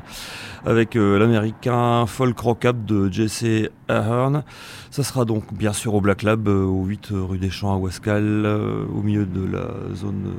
avec 0.64 0.94
l'américain 0.94 2.06
folk 2.06 2.40
rock 2.40 2.68
de 2.86 3.12
Jesse 3.12 3.72
Ahern. 3.88 4.44
Ça 4.92 5.02
sera 5.02 5.26
donc 5.26 5.52
bien 5.52 5.74
sûr 5.74 5.96
au 5.96 6.02
Black 6.02 6.22
Lab, 6.22 6.48
au 6.48 6.86
8 6.86 7.10
rue 7.14 7.40
des 7.40 7.50
Champs 7.50 7.74
à 7.74 7.78
Wascal, 7.78 8.46
au 8.46 9.02
milieu 9.02 9.26
de 9.26 9.44
la 9.44 9.96
zone 9.96 10.36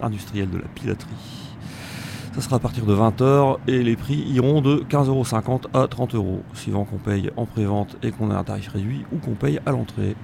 industrielle 0.00 0.48
de 0.48 0.58
la 0.58 0.68
pilaterie. 0.74 1.43
Ça 2.34 2.40
sera 2.40 2.56
à 2.56 2.58
partir 2.58 2.84
de 2.84 2.92
20h 2.92 3.58
et 3.68 3.80
les 3.84 3.94
prix 3.94 4.16
iront 4.16 4.60
de 4.60 4.82
15,50€ 4.90 5.66
à 5.72 5.86
30€, 5.86 6.40
suivant 6.52 6.84
qu'on 6.84 6.96
paye 6.96 7.30
en 7.36 7.46
pré-vente 7.46 7.96
et 8.02 8.10
qu'on 8.10 8.32
ait 8.32 8.34
un 8.34 8.42
tarif 8.42 8.70
réduit 8.70 9.04
ou 9.12 9.18
qu'on 9.18 9.34
paye 9.34 9.60
à 9.66 9.70
l'entrée. 9.70 10.16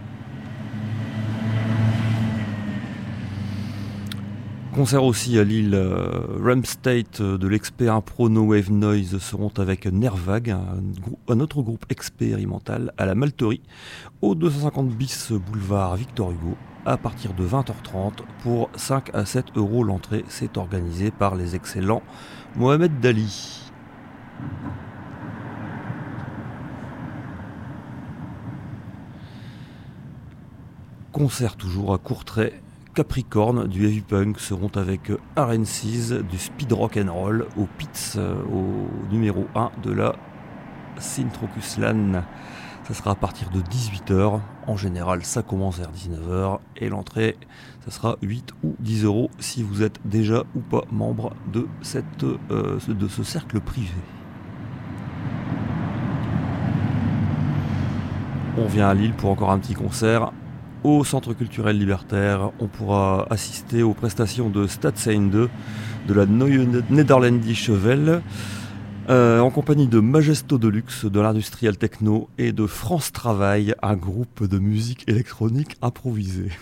Concert 4.75 5.05
aussi 5.05 5.39
à 5.39 5.45
Lille, 5.45 5.75
euh, 5.75 6.27
Ram 6.43 6.65
State 6.65 7.23
de 7.23 7.47
l'expert 7.47 7.95
Impro 7.95 8.29
No 8.29 8.43
Wave 8.43 8.73
Noise 8.73 9.19
seront 9.19 9.53
avec 9.59 9.87
Nervag, 9.87 10.51
un, 10.51 10.83
un, 11.29 11.39
autre 11.39 11.63
groupe 11.63 11.87
expérimental 11.91 12.93
à 12.99 13.07
la 13.07 13.15
Malterie, 13.15 13.63
au 14.21 14.35
250 14.35 14.89
bis 14.89 15.31
boulevard 15.31 15.95
Victor 15.95 16.33
Hugo, 16.33 16.57
à 16.87 16.97
partir 16.97 17.35
de 17.35 17.47
20h30 17.47 18.23
pour 18.43 18.71
5 18.75 19.15
à 19.15 19.25
7 19.25 19.57
euros 19.57 19.85
l'entrée. 19.85 20.25
C'est 20.29 20.57
organisé 20.57 21.11
par 21.11 21.35
les 21.35 21.55
excellents 21.55 22.03
Mohamed 22.57 23.01
Dali. 23.01 23.71
Concert 31.13 31.57
toujours 31.57 31.93
à 31.93 31.99
Courtrai 31.99 32.61
Capricorne 32.95 33.69
du 33.69 33.85
heavy 33.87 34.01
punk 34.01 34.41
seront 34.41 34.71
avec 34.75 35.13
RNCs 35.37 36.23
du 36.29 36.39
speed 36.39 36.73
rock 36.73 36.97
and 36.97 37.13
roll 37.13 37.47
au 37.57 37.67
Pits 37.79 38.19
au 38.19 38.89
numéro 39.13 39.47
1 39.55 39.71
de 39.83 39.93
la 39.93 40.17
Sintrocuslan. 40.99 42.25
Ça 42.91 42.97
sera 42.97 43.13
à 43.13 43.15
partir 43.15 43.51
de 43.51 43.61
18h. 43.61 44.41
En 44.67 44.77
général, 44.77 45.25
ça 45.25 45.43
commence 45.43 45.79
vers 45.79 45.93
19h 45.93 46.59
et 46.77 46.89
l'entrée, 46.89 47.37
ça 47.85 47.93
sera 47.93 48.17
8 48.21 48.53
ou 48.65 48.75
10 48.81 49.05
euros 49.05 49.31
si 49.39 49.63
vous 49.63 49.85
êtes 49.85 50.01
déjà 50.05 50.43
ou 50.57 50.59
pas 50.59 50.83
membre 50.91 51.33
de, 51.53 51.69
cette, 51.83 52.25
euh, 52.25 52.81
de 52.89 53.07
ce 53.07 53.23
cercle 53.23 53.61
privé. 53.61 53.95
On 58.59 58.67
vient 58.67 58.89
à 58.89 58.95
Lille 58.95 59.15
pour 59.15 59.31
encore 59.31 59.53
un 59.53 59.61
petit 59.61 59.75
concert 59.75 60.33
au 60.83 61.05
Centre 61.05 61.33
culturel 61.33 61.79
libertaire. 61.79 62.51
On 62.59 62.67
pourra 62.67 63.25
assister 63.31 63.85
aux 63.85 63.95
prestations 63.95 64.51
de 64.51 64.67
Stadsheim 64.67 65.31
2 65.31 65.49
de 66.09 66.15
la 66.15 66.27
Neue 66.27 66.67
Nederlandische 66.91 67.71
Welle 67.71 68.21
euh, 69.11 69.41
en 69.41 69.51
compagnie 69.51 69.89
de 69.89 69.99
Majesto 69.99 70.57
Deluxe 70.57 71.05
de 71.05 71.21
l'industriel 71.21 71.77
techno 71.77 72.29
et 72.39 72.53
de 72.53 72.67
France 72.67 73.11
Travail, 73.11 73.75
un 73.83 73.97
groupe 73.97 74.47
de 74.47 74.61
musique 74.61 75.03
électronique 75.09 75.77
improvisée. 75.83 76.53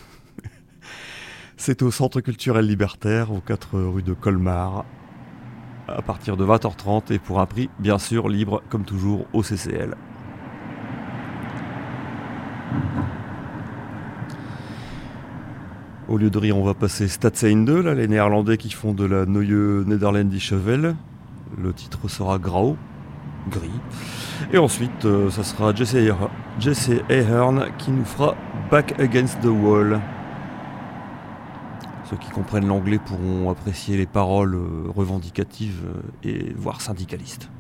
C'est 1.59 1.83
au 1.83 1.91
Centre 1.91 2.23
culturel 2.23 2.67
libertaire, 2.67 3.33
aux 3.33 3.41
4 3.41 3.79
rue 3.81 4.03
de 4.03 4.15
Colmar, 4.15 4.87
à 5.89 6.01
partir 6.01 6.39
de 6.39 6.47
20h30 6.47 7.13
et 7.13 7.19
pour 7.19 7.41
un 7.41 7.47
prix 7.47 7.69
bien 7.79 7.99
sûr 7.99 8.31
libre 8.31 8.63
comme 8.71 8.85
toujours 8.85 9.27
au 9.35 9.43
CCL. 9.43 9.95
Au 16.09 16.17
lieu 16.17 16.31
de 16.31 16.39
rire, 16.39 16.57
on 16.57 16.65
va 16.65 16.73
passer 16.73 17.09
Stadsheim 17.09 17.67
2, 17.67 17.83
là, 17.83 17.95
les 17.95 18.09
Néerlandais 18.09 18.57
qui 18.57 18.71
font 18.71 18.95
de 18.95 19.05
la 19.05 19.27
Neue 19.27 19.85
Nederlandische 19.87 20.55
Welle. 20.55 20.97
Le 21.57 21.73
titre 21.73 22.09
sera 22.09 22.39
Grau, 22.39 22.77
gris. 23.49 23.71
Et 24.53 24.59
ensuite, 24.59 25.05
euh, 25.05 25.31
ça 25.31 25.43
sera 25.43 25.75
Jesse, 25.75 26.91
Ahern 27.09 27.67
qui 27.79 27.91
nous 27.91 28.05
fera 28.05 28.35
Back 28.71 28.99
Against 29.01 29.41
the 29.41 29.47
Wall. 29.47 30.01
Ceux 32.11 32.17
qui 32.17 32.31
comprennent 32.31 32.67
l'anglais 32.67 32.99
pourront 32.99 33.51
apprécier 33.51 33.97
les 33.97 34.07
paroles 34.07 34.55
euh, 34.55 34.91
revendicatives 34.95 35.83
euh, 35.85 36.29
et 36.29 36.55
voire 36.57 36.81
syndicalistes. 36.81 37.51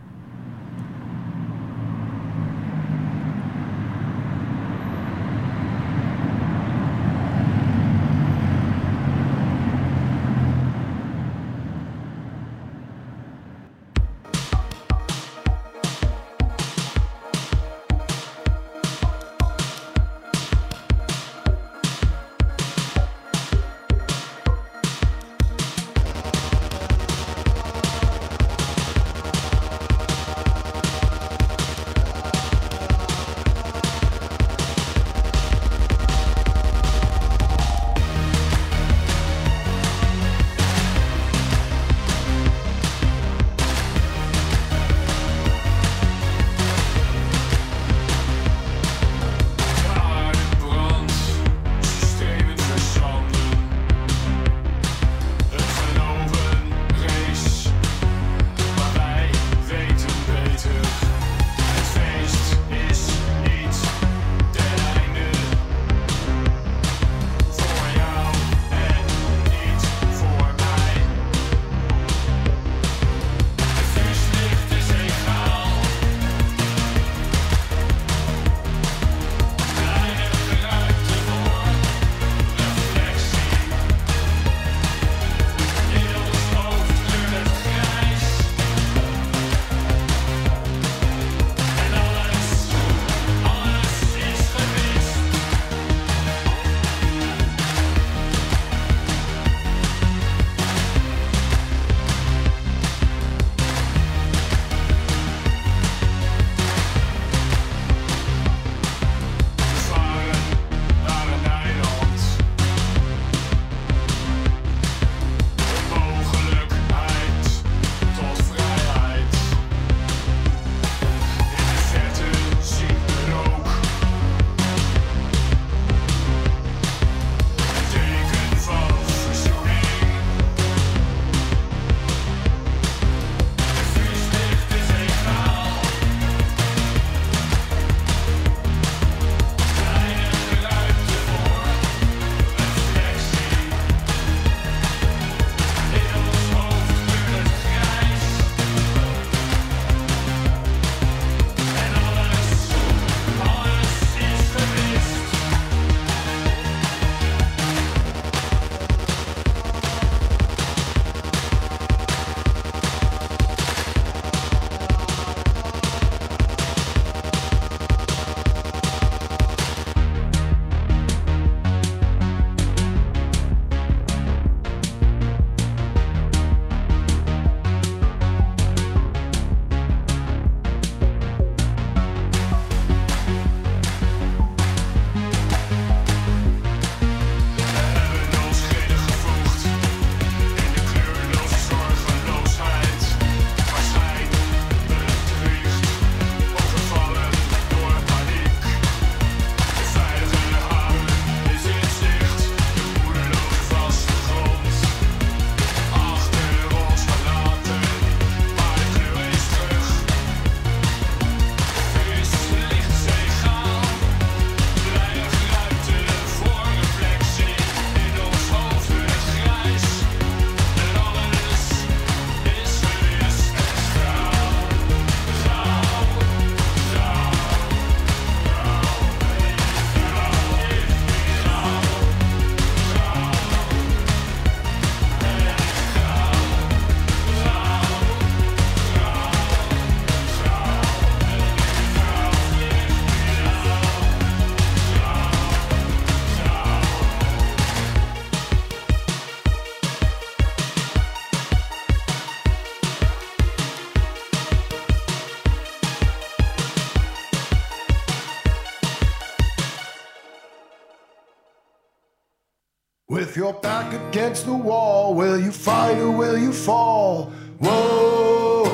Against 264.28 264.44
the 264.44 264.52
wall, 264.52 265.14
will 265.14 265.40
you 265.40 265.50
fight 265.50 265.96
or 265.96 266.10
will 266.10 266.36
you 266.36 266.52
fall? 266.52 267.32
Whoa. 267.60 268.66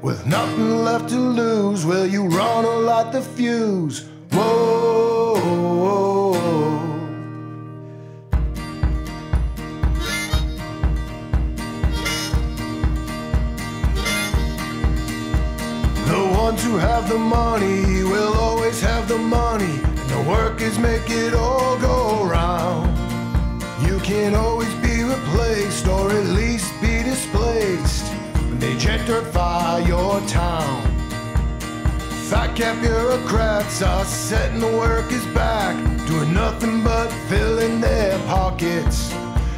With 0.00 0.24
nothing 0.26 0.82
left 0.82 1.10
to 1.10 1.18
lose, 1.18 1.84
will 1.84 2.06
you 2.06 2.26
run 2.26 2.64
or 2.64 2.80
light 2.80 3.12
the 3.12 3.20
fuse? 3.20 4.08
Whoa. 4.30 5.34
The 16.06 16.22
ones 16.38 16.64
who 16.64 16.78
have 16.78 17.10
the 17.10 17.18
money 17.18 18.02
will 18.04 18.32
always 18.38 18.80
have 18.80 19.06
the 19.06 19.18
money, 19.18 19.80
and 19.84 20.08
the 20.08 20.22
workers 20.26 20.78
make 20.78 21.10
it 21.10 21.34
all 21.34 21.76
go 21.78 22.24
round. 22.24 22.85
Can 24.06 24.36
always 24.36 24.72
be 24.74 25.02
replaced 25.02 25.88
or 25.88 26.12
at 26.12 26.26
least 26.26 26.72
be 26.80 27.02
displaced 27.02 28.06
when 28.34 28.60
they 28.60 28.74
gentrify 28.74 29.84
your 29.84 30.20
town. 30.28 30.80
Fat 32.30 32.54
cap 32.54 32.80
bureaucrats 32.80 33.82
are 33.82 34.04
setting 34.04 34.60
the 34.60 34.68
workers 34.68 35.26
back, 35.34 35.74
doing 36.06 36.32
nothing 36.32 36.84
but 36.84 37.08
filling 37.28 37.80
their 37.80 38.16
pockets. 38.28 39.12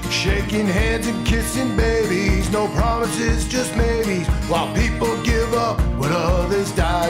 Shaking 0.09 0.67
hands 0.67 1.07
and 1.07 1.27
kissing 1.27 1.77
babies, 1.77 2.51
no 2.51 2.69
promises, 2.69 3.47
just 3.47 3.77
maybes, 3.77 4.27
while 4.49 4.75
people 4.75 5.15
give 5.25 5.53
up 5.53 5.79
what 5.99 6.11
others 6.11 6.73
died 6.73 7.08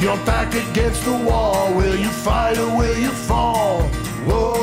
your 0.00 0.16
back 0.18 0.54
against 0.54 1.04
the 1.04 1.12
wall, 1.12 1.74
will 1.74 1.96
you 1.96 2.08
fight 2.08 2.56
or 2.56 2.76
will 2.76 2.96
you 2.96 3.10
fall? 3.10 3.82
Whoa. 4.28 4.58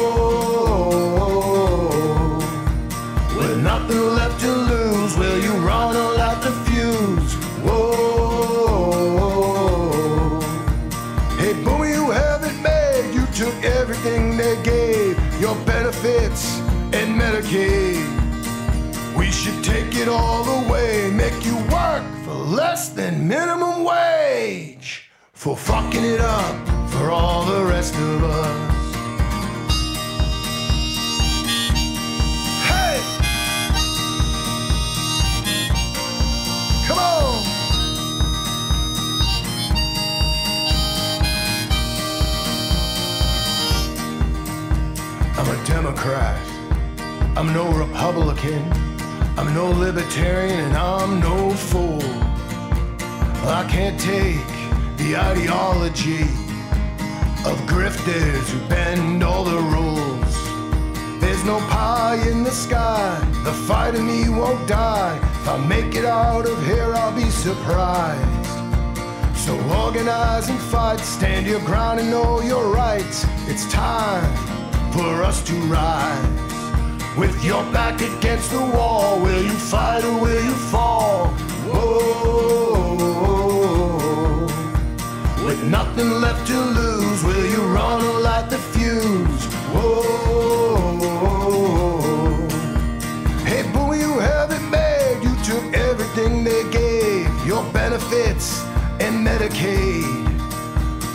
With 3.38 3.62
nothing 3.62 4.00
left 4.00 4.40
to 4.42 4.52
lose, 4.52 5.18
will 5.18 5.38
you 5.44 5.52
run 5.58 5.96
or 5.96 6.14
light 6.18 6.42
the 6.42 6.52
fuse? 6.66 7.34
Whoa. 7.66 8.00
Hey, 11.38 11.54
boomy, 11.66 11.90
you 11.94 12.12
have 12.12 12.44
it 12.44 12.58
made. 12.62 13.14
You 13.14 13.26
took 13.34 13.56
everything 13.64 14.38
they 14.38 14.56
gave, 14.64 15.18
your 15.42 15.56
benefits 15.66 16.60
and 16.94 17.20
Medicaid. 17.20 18.06
We 19.18 19.32
should 19.32 19.62
take 19.64 19.96
it 19.96 20.08
all 20.08 20.48
away, 20.64 21.10
make 21.12 21.44
you 21.44 21.58
work 21.74 22.04
for 22.24 22.34
less 22.34 22.88
than 22.90 23.28
minimum 23.28 23.84
wage. 23.84 24.75
For 25.46 25.56
fucking 25.56 26.04
it 26.04 26.20
up 26.22 26.56
for 26.90 27.12
all 27.12 27.46
the 27.46 27.64
rest 27.66 27.94
of 27.94 28.24
us. 28.24 28.84
Hey! 32.66 33.00
Come 36.88 36.98
on! 36.98 37.46
I'm 45.38 45.48
a 45.48 45.66
Democrat. 45.68 46.42
I'm 47.38 47.54
no 47.54 47.72
Republican. 47.72 48.64
I'm 49.38 49.54
no 49.54 49.70
libertarian 49.70 50.60
and 50.62 50.76
I'm 50.76 51.20
no 51.20 51.52
fool. 51.52 52.02
I 53.48 53.64
can't 53.70 54.00
take 54.00 54.55
the 55.06 55.16
ideology 55.16 56.24
of 57.46 57.56
grifters 57.70 58.50
who 58.50 58.68
bend 58.68 59.24
all 59.24 59.44
the 59.44 59.60
rules. 59.76 60.34
There's 61.22 61.44
no 61.44 61.60
pie 61.70 62.18
in 62.28 62.44
the 62.44 62.50
sky. 62.50 63.14
The 63.44 63.54
fight 63.54 63.94
in 63.94 64.08
me 64.08 64.30
won't 64.30 64.68
die. 64.68 65.16
If 65.42 65.48
I 65.48 65.58
make 65.68 65.94
it 65.94 66.06
out 66.06 66.48
of 66.48 66.66
here, 66.66 66.92
I'll 66.96 67.16
be 67.16 67.30
surprised. 67.30 68.48
So 69.38 69.54
organize 69.86 70.50
and 70.50 70.60
fight, 70.60 71.02
stand 71.02 71.46
your 71.46 71.60
ground 71.60 72.00
and 72.00 72.10
know 72.10 72.42
your 72.42 72.74
rights. 72.74 73.28
It's 73.46 73.72
time 73.72 74.26
for 74.92 75.22
us 75.22 75.44
to 75.44 75.54
rise. 75.78 77.16
With 77.16 77.46
your 77.46 77.64
back 77.72 78.02
against 78.02 78.50
the 78.50 78.66
wall, 78.76 79.20
will 79.20 79.44
you 79.44 79.58
fight 79.72 80.04
or 80.04 80.20
will 80.20 80.44
you 80.44 80.56
fall? 80.74 81.28
Whoa. 81.70 82.65
Nothing 85.70 86.10
left 86.12 86.48
to 86.48 86.60
lose, 86.60 87.24
will 87.24 87.46
you 87.46 87.62
run 87.74 88.04
or 88.04 88.20
light 88.20 88.50
the 88.50 88.58
fuse? 88.58 89.46
Whoa. 89.74 90.16
Hey, 93.46 93.64
boy, 93.74 93.96
you 93.98 94.20
have 94.20 94.52
it 94.52 94.62
made. 94.70 95.20
You 95.24 95.36
took 95.44 95.74
everything 95.74 96.44
they 96.44 96.64
gave, 96.72 97.30
your 97.46 97.64
benefits 97.72 98.64
and 99.00 99.26
Medicaid. 99.26 100.26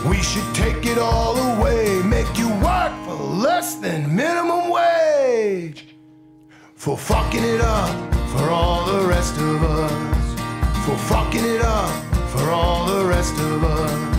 We 0.08 0.16
should 0.22 0.54
take 0.54 0.86
it 0.86 0.98
all 0.98 1.36
away, 1.36 2.02
make 2.02 2.38
you 2.38 2.48
work 2.60 2.92
for 3.04 3.14
less 3.14 3.74
than 3.76 4.14
minimum 4.14 4.70
wage. 4.70 5.86
For 6.74 6.96
fucking 6.96 7.44
it 7.44 7.60
up 7.60 8.14
for 8.32 8.48
all 8.50 8.86
the 8.86 9.06
rest 9.06 9.36
of 9.36 9.62
us. 9.62 10.86
For 10.86 10.96
fucking 10.96 11.44
it 11.44 11.60
up 11.60 11.90
for 12.30 12.50
all 12.50 12.86
the 12.86 13.04
rest 13.04 13.34
of 13.34 13.64
us. 13.64 14.09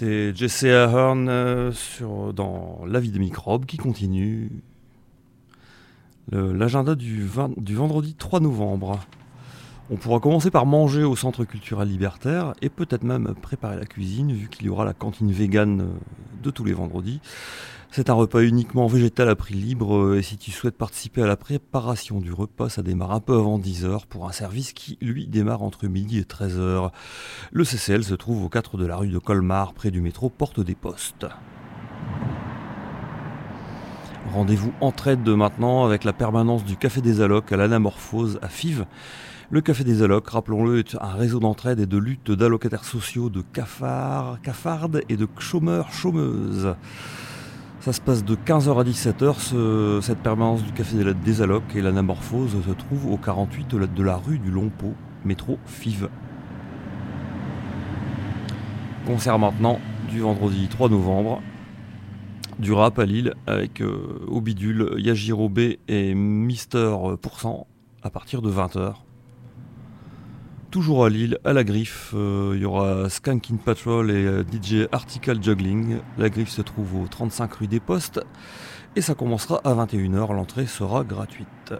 C'était 0.00 0.34
Jesse 0.34 0.64
Ahern 0.64 1.28
euh, 1.28 1.72
dans 2.34 2.80
La 2.86 3.00
vie 3.00 3.10
des 3.10 3.18
microbes 3.18 3.66
qui 3.66 3.76
continue. 3.76 4.50
L'agenda 6.32 6.94
du, 6.94 7.28
du 7.58 7.74
vendredi 7.74 8.14
3 8.14 8.40
novembre. 8.40 8.98
On 9.90 9.96
pourra 9.96 10.18
commencer 10.18 10.50
par 10.50 10.64
manger 10.64 11.04
au 11.04 11.16
centre 11.16 11.44
culturel 11.44 11.88
libertaire 11.88 12.54
et 12.62 12.70
peut-être 12.70 13.02
même 13.02 13.34
préparer 13.42 13.76
la 13.76 13.84
cuisine 13.84 14.32
vu 14.32 14.48
qu'il 14.48 14.64
y 14.64 14.68
aura 14.70 14.86
la 14.86 14.94
cantine 14.94 15.32
vegan 15.32 15.82
euh, 15.82 15.84
de 16.42 16.50
tous 16.50 16.64
les 16.64 16.72
vendredis. 16.72 17.20
C'est 17.92 18.08
un 18.08 18.14
repas 18.14 18.42
uniquement 18.42 18.86
végétal 18.86 19.28
à 19.28 19.34
prix 19.34 19.54
libre 19.54 19.96
euh, 19.96 20.18
et 20.18 20.22
si 20.22 20.38
tu 20.38 20.52
souhaites 20.52 20.76
participer 20.76 21.22
à 21.22 21.26
la 21.26 21.36
préparation 21.36 22.20
du 22.20 22.32
repas, 22.32 22.68
ça 22.68 22.82
démarre 22.82 23.10
un 23.10 23.18
peu 23.18 23.34
avant 23.34 23.58
10h 23.58 24.06
pour 24.08 24.28
un 24.28 24.32
service 24.32 24.72
qui, 24.72 24.96
lui, 25.00 25.26
démarre 25.26 25.64
entre 25.64 25.88
midi 25.88 26.18
et 26.18 26.22
13h. 26.22 26.92
Le 27.50 27.64
CCL 27.64 28.04
se 28.04 28.14
trouve 28.14 28.44
au 28.44 28.48
4 28.48 28.76
de 28.76 28.86
la 28.86 28.94
rue 28.94 29.08
de 29.08 29.18
Colmar, 29.18 29.72
près 29.72 29.90
du 29.90 30.00
métro 30.00 30.30
Porte 30.30 30.60
des 30.60 30.76
Postes. 30.76 31.26
Rendez-vous 34.32 34.72
entraide 34.80 35.28
maintenant 35.28 35.84
avec 35.84 36.04
la 36.04 36.12
permanence 36.12 36.64
du 36.64 36.76
Café 36.76 37.00
des 37.00 37.20
Allocs 37.20 37.50
à 37.50 37.56
l'Anamorphose 37.56 38.38
à 38.40 38.48
Fives. 38.48 38.86
Le 39.50 39.62
Café 39.62 39.82
des 39.82 40.04
Allocs, 40.04 40.28
rappelons-le, 40.28 40.78
est 40.78 40.94
un 41.00 41.14
réseau 41.14 41.40
d'entraide 41.40 41.80
et 41.80 41.86
de 41.86 41.98
lutte 41.98 42.30
d'allocataires 42.30 42.84
sociaux, 42.84 43.30
de 43.30 43.42
cafards, 43.52 44.40
cafardes 44.42 45.02
et 45.08 45.16
de 45.16 45.26
chômeurs-chômeuses. 45.40 46.76
Ça 47.80 47.94
se 47.94 48.00
passe 48.00 48.24
de 48.24 48.34
15h 48.34 48.78
à 48.78 48.84
17h, 48.84 49.38
ce- 49.40 50.00
cette 50.02 50.18
permanence 50.18 50.62
du 50.62 50.70
Café 50.72 50.96
des- 51.24 51.40
Allocs 51.42 51.74
et 51.74 51.80
l'Anamorphose 51.80 52.56
se 52.66 52.70
trouve 52.72 53.10
au 53.10 53.16
48 53.16 53.68
de 53.74 54.02
la, 54.02 54.16
rue 54.16 54.38
du 54.38 54.50
Longpot, 54.50 54.94
métro 55.24 55.58
Fives. 55.64 56.10
Concert 59.06 59.38
maintenant 59.38 59.80
du 60.10 60.20
vendredi 60.20 60.68
3 60.68 60.90
novembre. 60.90 61.40
Du 62.58 62.72
rap 62.74 62.98
à 62.98 63.06
Lille 63.06 63.32
avec 63.46 63.80
euh, 63.80 64.20
au 64.28 64.42
bidule 64.42 64.92
Yajiro 64.98 65.48
B 65.48 65.60
et 65.88 66.14
Mister 66.14 66.94
Pourcent 67.22 67.66
à 68.02 68.10
partir 68.10 68.42
de 68.42 68.50
20h. 68.50 68.96
Toujours 70.70 71.04
à 71.04 71.08
Lille, 71.08 71.36
à 71.44 71.52
la 71.52 71.64
Griffe, 71.64 72.12
euh, 72.14 72.52
il 72.54 72.62
y 72.62 72.64
aura 72.64 73.08
Skanking 73.10 73.58
Patrol 73.58 74.08
et 74.12 74.24
euh, 74.24 74.44
DJ 74.44 74.86
Article 74.92 75.42
Juggling. 75.42 75.98
La 76.16 76.30
Griffe 76.30 76.50
se 76.50 76.62
trouve 76.62 76.94
au 76.94 77.08
35 77.08 77.52
rue 77.54 77.66
des 77.66 77.80
Postes 77.80 78.20
et 78.94 79.00
ça 79.00 79.16
commencera 79.16 79.60
à 79.64 79.74
21h. 79.74 80.32
L'entrée 80.32 80.66
sera 80.66 81.02
gratuite. 81.02 81.74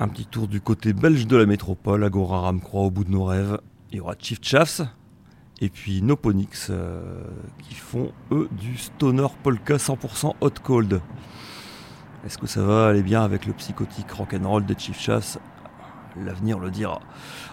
Un 0.00 0.08
petit 0.08 0.24
tour 0.24 0.48
du 0.48 0.62
côté 0.62 0.94
belge 0.94 1.26
de 1.26 1.36
la 1.36 1.44
métropole, 1.44 2.02
Agora 2.02 2.40
Ramcroix 2.40 2.84
au 2.84 2.90
bout 2.90 3.04
de 3.04 3.10
nos 3.10 3.24
rêves. 3.24 3.58
Il 3.92 3.98
y 3.98 4.00
aura 4.00 4.14
Chief 4.18 4.38
Chaffs 4.40 4.80
et 5.60 5.68
puis 5.68 6.00
Noponix 6.00 6.68
euh, 6.70 7.22
qui 7.62 7.74
font 7.74 8.12
eux 8.32 8.48
du 8.52 8.78
stoner 8.78 9.26
polka 9.42 9.76
100% 9.76 10.36
hot 10.40 10.50
cold. 10.62 11.02
Est-ce 12.24 12.38
que 12.38 12.46
ça 12.46 12.62
va 12.62 12.88
aller 12.88 13.02
bien 13.02 13.22
avec 13.22 13.44
le 13.44 13.52
psychotique 13.52 14.10
rock'n'roll 14.10 14.64
des 14.64 14.74
Chief 14.78 14.98
Chaffs 14.98 15.36
L'avenir 16.16 16.58
le 16.58 16.70
dira. 16.70 17.00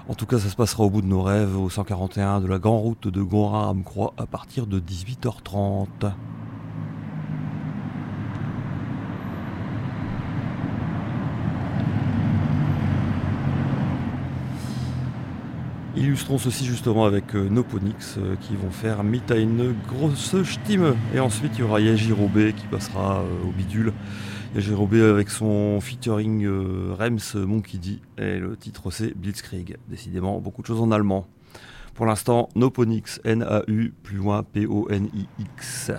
En 0.08 0.14
tout 0.14 0.26
cas, 0.26 0.40
ça 0.40 0.48
se 0.48 0.56
passera 0.56 0.84
au 0.84 0.90
bout 0.90 1.02
de 1.02 1.08
nos 1.08 1.22
rêves, 1.22 1.58
au 1.58 1.70
141 1.70 2.40
de 2.40 2.48
la 2.48 2.58
grande 2.58 2.82
route 2.82 3.08
de 3.10 3.22
Gonra-Amcroix 3.22 4.14
à 4.18 4.26
partir 4.26 4.68
de 4.68 4.80
18h30. 4.80 6.14
Illustrons 15.98 16.38
ceci 16.38 16.66
justement 16.66 17.04
avec 17.04 17.36
euh, 17.36 17.50
Noponix 17.50 18.16
euh, 18.18 18.36
qui 18.40 18.56
vont 18.56 18.72
faire 18.72 19.04
Mita 19.04 19.36
une 19.36 19.76
grosse 19.90 20.42
Stimme. 20.44 20.96
Et 21.14 21.20
ensuite, 21.20 21.52
il 21.56 21.62
y 21.62 21.64
aura 21.64 21.82
Yajirobé 21.82 22.54
qui 22.54 22.66
passera 22.68 23.20
euh, 23.20 23.50
au 23.50 23.52
bidule. 23.52 23.92
Yajirobé 24.54 25.02
avec 25.02 25.30
son 25.30 25.80
featuring 25.80 26.46
Rems 26.46 27.36
Monkey 27.36 27.78
D. 27.78 28.00
Et 28.18 28.38
le 28.38 28.58
titre 28.58 28.92
c'est 28.92 29.16
Blitzkrieg. 29.18 29.78
Décidément, 29.88 30.40
beaucoup 30.40 30.62
de 30.62 30.68
choses 30.68 30.82
en 30.82 30.92
allemand. 30.92 31.26
Pour 31.94 32.06
l'instant, 32.06 32.50
Noponix, 32.56 33.22
N-A-U, 33.24 33.94
plus 34.04 34.18
loin 34.18 34.44
P-O-N-I-X. 34.44 35.92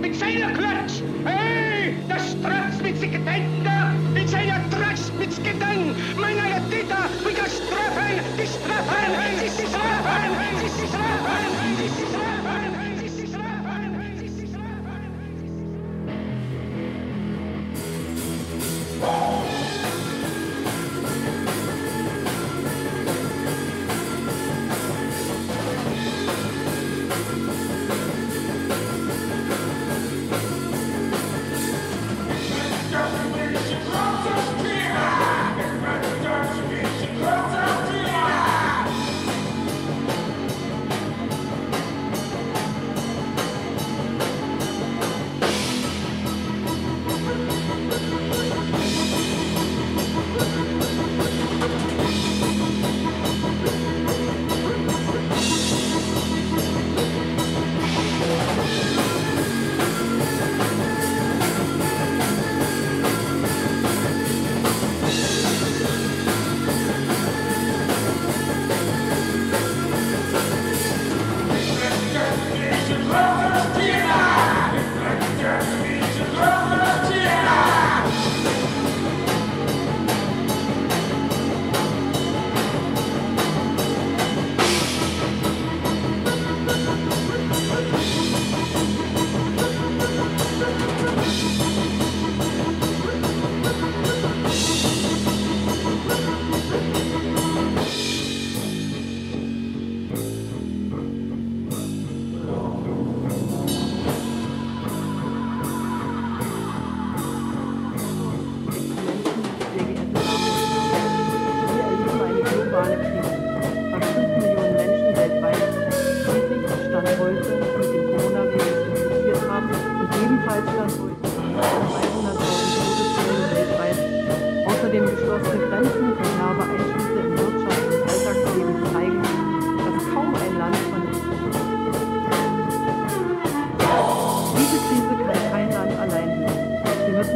mit 0.00 0.14
seiner 0.16 0.52
Klatsch. 0.52 1.02
Hey, 1.24 1.94
das 2.08 2.32
Strats 2.32 2.80
mit 2.82 2.98
sich 2.98 3.10
Gedenker, 3.10 3.92
mit 4.14 4.28
seiner 4.28 4.60
Tratsch 4.70 5.12
mit 5.18 5.32
sich 5.32 5.44
Gedenk. 5.44 5.96
Meine 6.18 6.62
Täter 6.70 7.08
wieder 7.24 7.46
strafen, 7.46 8.20
die 8.36 8.46
strafen, 8.46 9.12
sie 9.40 9.48
sie 9.48 9.66
strafen, 9.66 10.58
sie 10.60 10.68
sie 10.68 10.86
strafen, 10.86 11.48
sie 13.00 13.08
sie 13.08 13.26
strafen. 13.26 14.68
Oh! 19.02 19.57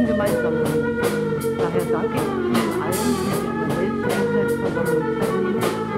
Interessen 0.03 0.07
gemeinsam 0.07 0.53
haben. 0.53 0.97
Daher 1.57 1.85
danke 1.85 2.15
ich 2.15 2.23
Ihnen 2.23 2.81
allen, 2.81 2.91
die 2.91 3.29
sich 3.29 3.49
an 3.49 3.55
der 3.59 3.77
Weltversammlung 4.35 5.19
teilnehmen. 5.19 5.92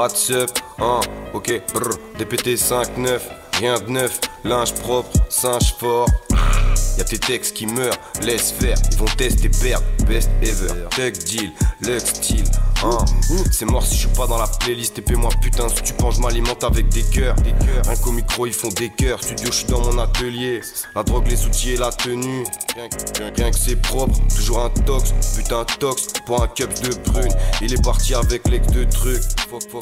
What's 0.00 0.30
up, 0.30 0.50
hein, 0.78 1.00
ok, 1.34 1.62
brr, 1.74 1.98
DPT 2.16 2.56
5-9, 2.56 3.20
rien 3.58 3.78
de 3.78 3.90
neuf, 3.90 4.18
linge 4.44 4.72
propre, 4.76 5.10
singe 5.28 5.74
fort. 5.78 6.08
Y'a 6.96 7.04
tes 7.04 7.18
textes 7.18 7.54
qui 7.54 7.66
meurent, 7.66 7.98
laisse 8.22 8.50
faire, 8.50 8.78
ils 8.92 8.96
vont 8.96 9.04
tester 9.18 9.50
perdre, 9.50 9.84
best 10.08 10.30
ever, 10.40 10.88
tech 10.96 11.18
deal, 11.24 11.52
Lux 11.82 12.14
style, 12.14 12.46
hein. 12.84 13.04
C'est 13.50 13.64
mort 13.64 13.84
si 13.84 13.94
je 13.94 14.00
suis 14.00 14.16
pas 14.16 14.26
dans 14.26 14.38
la 14.38 14.46
playlist, 14.46 14.98
et 14.98 15.14
moi 15.14 15.30
putain, 15.40 15.68
si 15.68 15.82
tu 15.82 15.94
je 16.10 16.20
m'alimente 16.20 16.64
avec 16.64 16.88
des 16.88 17.02
cœurs, 17.02 17.36
Un 17.88 17.96
qu'au 17.96 18.12
micro 18.12 18.46
ils 18.46 18.52
font 18.52 18.68
des 18.68 18.88
cœurs, 18.90 19.22
studio 19.22 19.46
je 19.46 19.56
suis 19.58 19.66
dans 19.66 19.80
mon 19.80 19.98
atelier, 19.98 20.60
la 20.94 21.02
drogue, 21.02 21.26
les 21.28 21.44
outils 21.46 21.72
et 21.72 21.76
la 21.76 21.90
tenue, 21.90 22.44
rien, 23.36 23.50
que 23.50 23.58
c'est 23.58 23.76
propre, 23.76 24.18
toujours 24.34 24.60
un 24.60 24.70
tox, 24.70 25.12
putain 25.36 25.64
tox, 25.78 26.06
pour 26.26 26.42
un 26.42 26.48
cup 26.48 26.70
de 26.82 26.94
brune, 27.10 27.32
il 27.62 27.72
est 27.72 27.84
parti 27.84 28.14
avec 28.14 28.48
l'ex 28.48 28.66
de 28.68 28.84
trucs, 28.84 29.22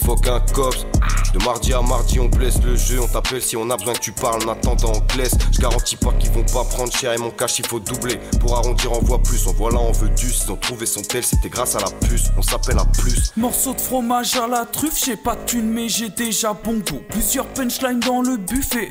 fuck, 0.04 0.26
un 0.26 0.40
cops, 0.52 0.86
de 1.32 1.44
mardi 1.44 1.72
à 1.72 1.82
mardi 1.82 2.20
on 2.20 2.26
blesse 2.28 2.60
le 2.62 2.76
jeu, 2.76 3.00
on 3.00 3.06
t'appelle 3.06 3.42
si 3.42 3.56
on 3.56 3.68
a 3.70 3.76
besoin 3.76 3.94
que 3.94 4.00
tu 4.00 4.12
parles, 4.12 4.42
en 4.44 4.52
attendant 4.52 4.92
on 4.94 5.00
te 5.00 5.18
je 5.52 5.60
garantis 5.60 5.96
pas 5.96 6.12
qu'ils 6.12 6.30
vont 6.30 6.44
pas 6.44 6.64
prendre 6.64 6.92
cher. 6.92 7.12
Et 7.12 7.18
mon 7.18 7.30
cash 7.30 7.58
il 7.58 7.66
faut 7.66 7.80
doubler, 7.80 8.18
pour 8.40 8.56
arrondir 8.56 8.92
on 8.92 9.00
voit 9.00 9.22
plus, 9.22 9.46
on 9.46 9.52
voit 9.52 9.70
là 9.70 9.78
on 9.78 9.92
veut 9.92 10.08
du, 10.10 10.26
ils 10.26 10.52
ont 10.52 10.56
trouvé 10.56 10.86
son 10.86 11.02
tel, 11.02 11.24
c'était 11.24 11.48
grâce 11.48 11.74
à 11.74 11.80
la 11.80 11.90
puce, 12.06 12.30
on 12.36 12.42
s'appelle 12.42 12.78
à 12.78 12.84
Morceau 13.36 13.72
de 13.72 13.80
fromage 13.80 14.36
à 14.36 14.48
la 14.48 14.64
truffe, 14.64 15.04
j'ai 15.04 15.16
pas 15.16 15.36
de 15.36 15.44
thune 15.44 15.70
mais 15.70 15.88
j'ai 15.88 16.08
déjà 16.08 16.52
bon 16.52 16.78
goût. 16.78 17.00
Plusieurs 17.08 17.46
punchlines 17.46 18.00
dans 18.00 18.20
le 18.20 18.36
buffet, 18.36 18.90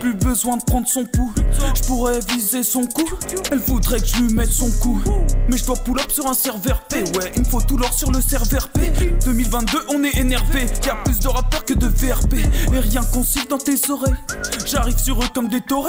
plus 0.00 0.14
besoin 0.14 0.58
de 0.58 0.64
prendre 0.64 0.86
son 0.86 1.04
pouls. 1.06 1.32
Je 1.74 1.82
pourrais 1.84 2.20
viser 2.28 2.62
son 2.62 2.86
cou, 2.86 3.08
elle 3.50 3.58
voudrait 3.58 4.00
que 4.00 4.06
je 4.06 4.16
lui 4.22 4.34
mette 4.34 4.52
son 4.52 4.70
coup. 4.70 5.00
Mais 5.48 5.56
je 5.56 5.64
dois 5.64 5.76
pull 5.76 5.98
up 5.98 6.10
sur 6.10 6.26
un 6.26 6.34
serveur 6.34 6.82
P, 6.88 7.04
ouais, 7.16 7.32
il 7.36 7.42
me 7.42 7.46
faut 7.46 7.60
tout 7.60 7.78
l'or 7.78 7.92
sur 7.92 8.10
le 8.10 8.20
serveur 8.20 8.68
P. 8.68 8.92
2022, 9.24 9.78
on 9.88 10.04
est 10.04 10.16
énervé, 10.16 10.66
y 10.84 10.88
a 10.90 10.96
plus 10.96 11.18
de 11.18 11.28
rappeurs 11.28 11.64
que 11.64 11.74
de 11.74 11.86
VRP. 11.86 12.34
Et 12.74 12.78
rien 12.78 13.02
qu'on 13.12 13.24
siffle 13.24 13.48
dans 13.48 13.58
tes 13.58 13.90
oreilles, 13.90 14.14
j'arrive 14.66 14.98
sur 14.98 15.22
eux 15.22 15.28
comme 15.34 15.48
des 15.48 15.62
torrents. 15.62 15.88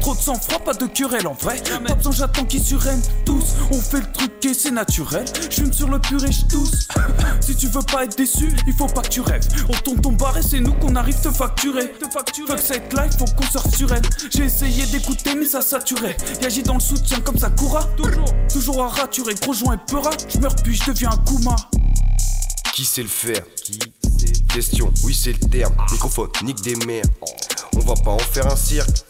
Trop 0.00 0.14
de 0.14 0.20
sang-froid, 0.20 0.60
pas 0.60 0.74
de 0.74 0.86
querelle 0.86 1.26
en 1.26 1.34
vrai. 1.34 1.62
Pas 1.86 1.94
besoin, 1.94 2.12
j'attends 2.12 2.44
qu'ils 2.44 2.62
surrènent 2.62 3.02
tous. 3.24 3.54
On 3.70 3.80
fait 3.80 4.00
le 4.00 4.12
truc 4.12 4.44
et 4.44 4.54
c'est 4.54 4.70
naturel. 4.70 5.24
Je 5.50 5.70
sur 5.72 5.88
le 5.88 5.98
purée, 5.98 6.32
je 6.32 6.46
tous. 6.46 6.79
si 7.40 7.56
tu 7.56 7.68
veux 7.68 7.82
pas 7.82 8.04
être 8.04 8.16
déçu, 8.16 8.50
il 8.66 8.72
faut 8.72 8.86
pas 8.86 9.02
que 9.02 9.08
tu 9.08 9.20
rêves. 9.20 9.46
On 9.68 9.76
tourne 9.78 10.00
ton 10.00 10.12
bar 10.12 10.36
et 10.38 10.42
c'est 10.42 10.60
nous 10.60 10.72
qu'on 10.74 10.94
arrive 10.96 11.20
te 11.20 11.30
facturer. 11.30 11.92
Te 11.92 12.08
facturer. 12.10 12.48
Fuck 12.48 12.60
cette 12.60 12.92
life, 12.92 13.18
faut 13.18 13.24
qu'on 13.36 13.50
sorte 13.50 13.74
sur 13.74 13.92
elle. 13.92 14.02
J'ai 14.30 14.44
essayé 14.44 14.86
d'écouter, 14.86 15.34
mais 15.34 15.46
ça 15.46 15.60
saturait. 15.60 16.16
Yagi 16.42 16.62
dans 16.62 16.74
le 16.74 16.80
soutien 16.80 17.20
comme 17.20 17.38
ça 17.38 17.50
coura. 17.50 17.84
Toujours, 17.96 18.34
toujours 18.52 18.82
à 18.82 18.88
raturer. 18.88 19.34
Gros 19.34 19.52
joint 19.52 19.74
et 19.74 19.90
peura. 19.90 20.10
Je 20.28 20.38
meurs 20.38 20.56
puis 20.56 20.74
je 20.74 20.90
deviens 20.90 21.10
un 21.10 21.16
Kuma. 21.18 21.56
Qui 22.74 22.84
sait 22.84 23.02
le 23.02 23.08
faire? 23.08 23.42
Qui 23.62 23.78
Question, 24.52 24.92
oui 25.04 25.14
c'est 25.14 25.32
le 25.32 25.48
terme. 25.48 25.74
Microphone, 25.92 26.28
nique 26.42 26.60
des 26.62 26.74
mers. 26.84 27.04
On 27.76 27.80
va 27.80 27.94
pas 27.94 28.10
en 28.10 28.18
faire 28.18 28.46
un 28.46 28.56
cirque. 28.56 29.04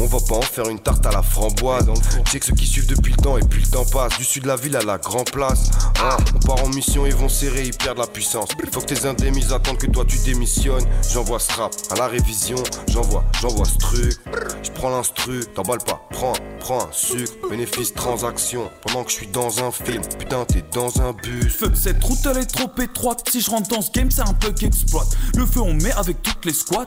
On 0.00 0.06
va 0.06 0.18
pas 0.20 0.36
en 0.36 0.42
faire 0.42 0.68
une 0.68 0.78
tarte 0.78 1.04
à 1.06 1.10
la 1.10 1.22
framboise. 1.22 1.86
Tu 2.24 2.30
sais 2.30 2.38
que 2.38 2.46
ceux 2.46 2.54
qui 2.54 2.66
suivent 2.66 2.86
depuis 2.86 3.12
le 3.16 3.22
temps 3.22 3.36
et 3.36 3.42
puis 3.42 3.62
le 3.62 3.68
temps 3.68 3.84
passe. 3.84 4.16
Du 4.16 4.24
sud 4.24 4.44
de 4.44 4.48
la 4.48 4.56
ville 4.56 4.76
à 4.76 4.82
la 4.82 4.96
grande 4.98 5.30
place. 5.30 5.70
Hein, 6.02 6.16
on 6.36 6.38
part 6.46 6.64
en 6.64 6.68
mission, 6.68 7.04
ils 7.04 7.14
vont 7.14 7.28
serrer, 7.28 7.64
ils 7.64 7.76
perdent 7.76 7.98
la 7.98 8.06
puissance. 8.06 8.50
Faut 8.72 8.80
que 8.80 8.86
tes 8.86 9.06
indemnises 9.06 9.52
attendent 9.52 9.78
que 9.78 9.88
toi 9.88 10.04
tu 10.06 10.18
démissionnes. 10.18 10.84
J'envoie 11.10 11.40
ce 11.40 11.52
rap 11.52 11.72
à 11.90 11.96
la 11.96 12.06
révision. 12.06 12.56
J'envoie, 12.88 13.24
j'envoie 13.40 13.64
ce 13.64 13.76
truc. 13.76 14.16
Je 14.62 14.70
prends 14.70 14.90
l'instru, 14.90 15.40
t'emballes 15.54 15.82
pas. 15.84 16.00
Prends, 16.10 16.34
prends 16.60 16.82
un 16.82 16.92
sucre. 16.92 17.32
Bénéfice 17.50 17.92
transaction. 17.92 18.70
Pendant 18.86 19.02
que 19.02 19.10
je 19.10 19.16
suis 19.16 19.26
dans 19.26 19.64
un 19.64 19.72
film. 19.72 20.02
Putain, 20.18 20.44
t'es 20.44 20.62
dans 20.72 21.00
un 21.00 21.12
bus. 21.12 21.56
Fuck, 21.56 21.76
cette 21.76 22.02
route 22.04 22.18
elle 22.30 22.38
est 22.38 22.46
trop 22.46 22.70
étroite. 22.80 23.28
Si 23.30 23.40
je 23.40 23.50
rentre 23.50 23.68
dans 23.68 23.82
ce 23.82 23.90
game, 23.90 24.12
c'est 24.12 24.22
un 24.22 24.34
peu 24.34 24.52
qu'exploite. 24.52 25.08
Le 25.34 25.44
feu 25.44 25.60
on 25.60 25.74
met 25.74 25.92
avec 25.92 26.22
toutes 26.22 26.44
les 26.44 26.54
squats. 26.54 26.86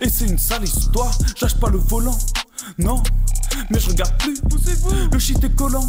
Et 0.00 0.08
c'est 0.08 0.26
une 0.26 0.37
sale 0.38 0.64
histoire. 0.64 1.10
Lâche 1.40 1.56
pas 1.56 1.68
le 1.68 1.78
volant. 1.78 2.18
Non, 2.78 3.02
mais 3.70 3.78
je 3.78 3.88
regarde 3.88 4.16
plus. 4.18 4.38
Le 5.12 5.18
shit 5.18 5.42
est 5.42 5.54
collant. 5.54 5.88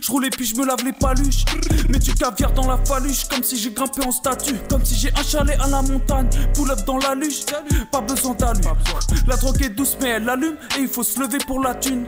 Je 0.00 0.10
roule 0.10 0.26
et 0.26 0.30
puis 0.30 0.44
je 0.44 0.56
me 0.56 0.66
lave 0.66 0.84
les 0.84 0.92
paluches. 0.92 1.44
Mais 1.88 1.98
tu 1.98 2.12
caviar 2.14 2.52
dans 2.52 2.66
la 2.66 2.78
faluche. 2.84 3.24
Comme 3.28 3.42
si 3.42 3.56
j'ai 3.56 3.70
grimpé 3.70 4.04
en 4.04 4.10
statue. 4.10 4.56
Comme 4.68 4.84
si 4.84 4.96
j'ai 4.96 5.12
un 5.16 5.22
chalet 5.22 5.56
à 5.60 5.68
la 5.68 5.82
montagne. 5.82 6.28
Pull 6.54 6.70
up 6.70 6.80
dans 6.86 6.98
la 6.98 7.14
luche. 7.14 7.44
Pas 7.92 8.00
besoin 8.00 8.34
d'allume. 8.34 8.72
La 9.26 9.36
drogue 9.36 9.62
est 9.62 9.70
douce, 9.70 9.96
mais 10.00 10.08
elle 10.08 10.28
allume. 10.28 10.56
Et 10.76 10.82
il 10.82 10.88
faut 10.88 11.04
se 11.04 11.20
lever 11.20 11.38
pour 11.46 11.60
la 11.60 11.74
thune. 11.74 12.06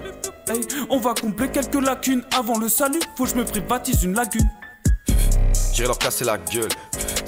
Hey, 0.48 0.60
on 0.90 0.98
va 0.98 1.14
combler 1.14 1.50
quelques 1.50 1.80
lacunes. 1.80 2.22
Avant 2.36 2.58
le 2.58 2.68
salut, 2.68 3.00
faut 3.16 3.24
que 3.24 3.30
je 3.30 3.36
me 3.36 3.44
privatise 3.44 4.02
une 4.02 4.14
lagune. 4.14 4.50
J'irai 5.72 5.88
leur 5.88 5.98
casser 5.98 6.24
la 6.24 6.38
gueule. 6.38 6.68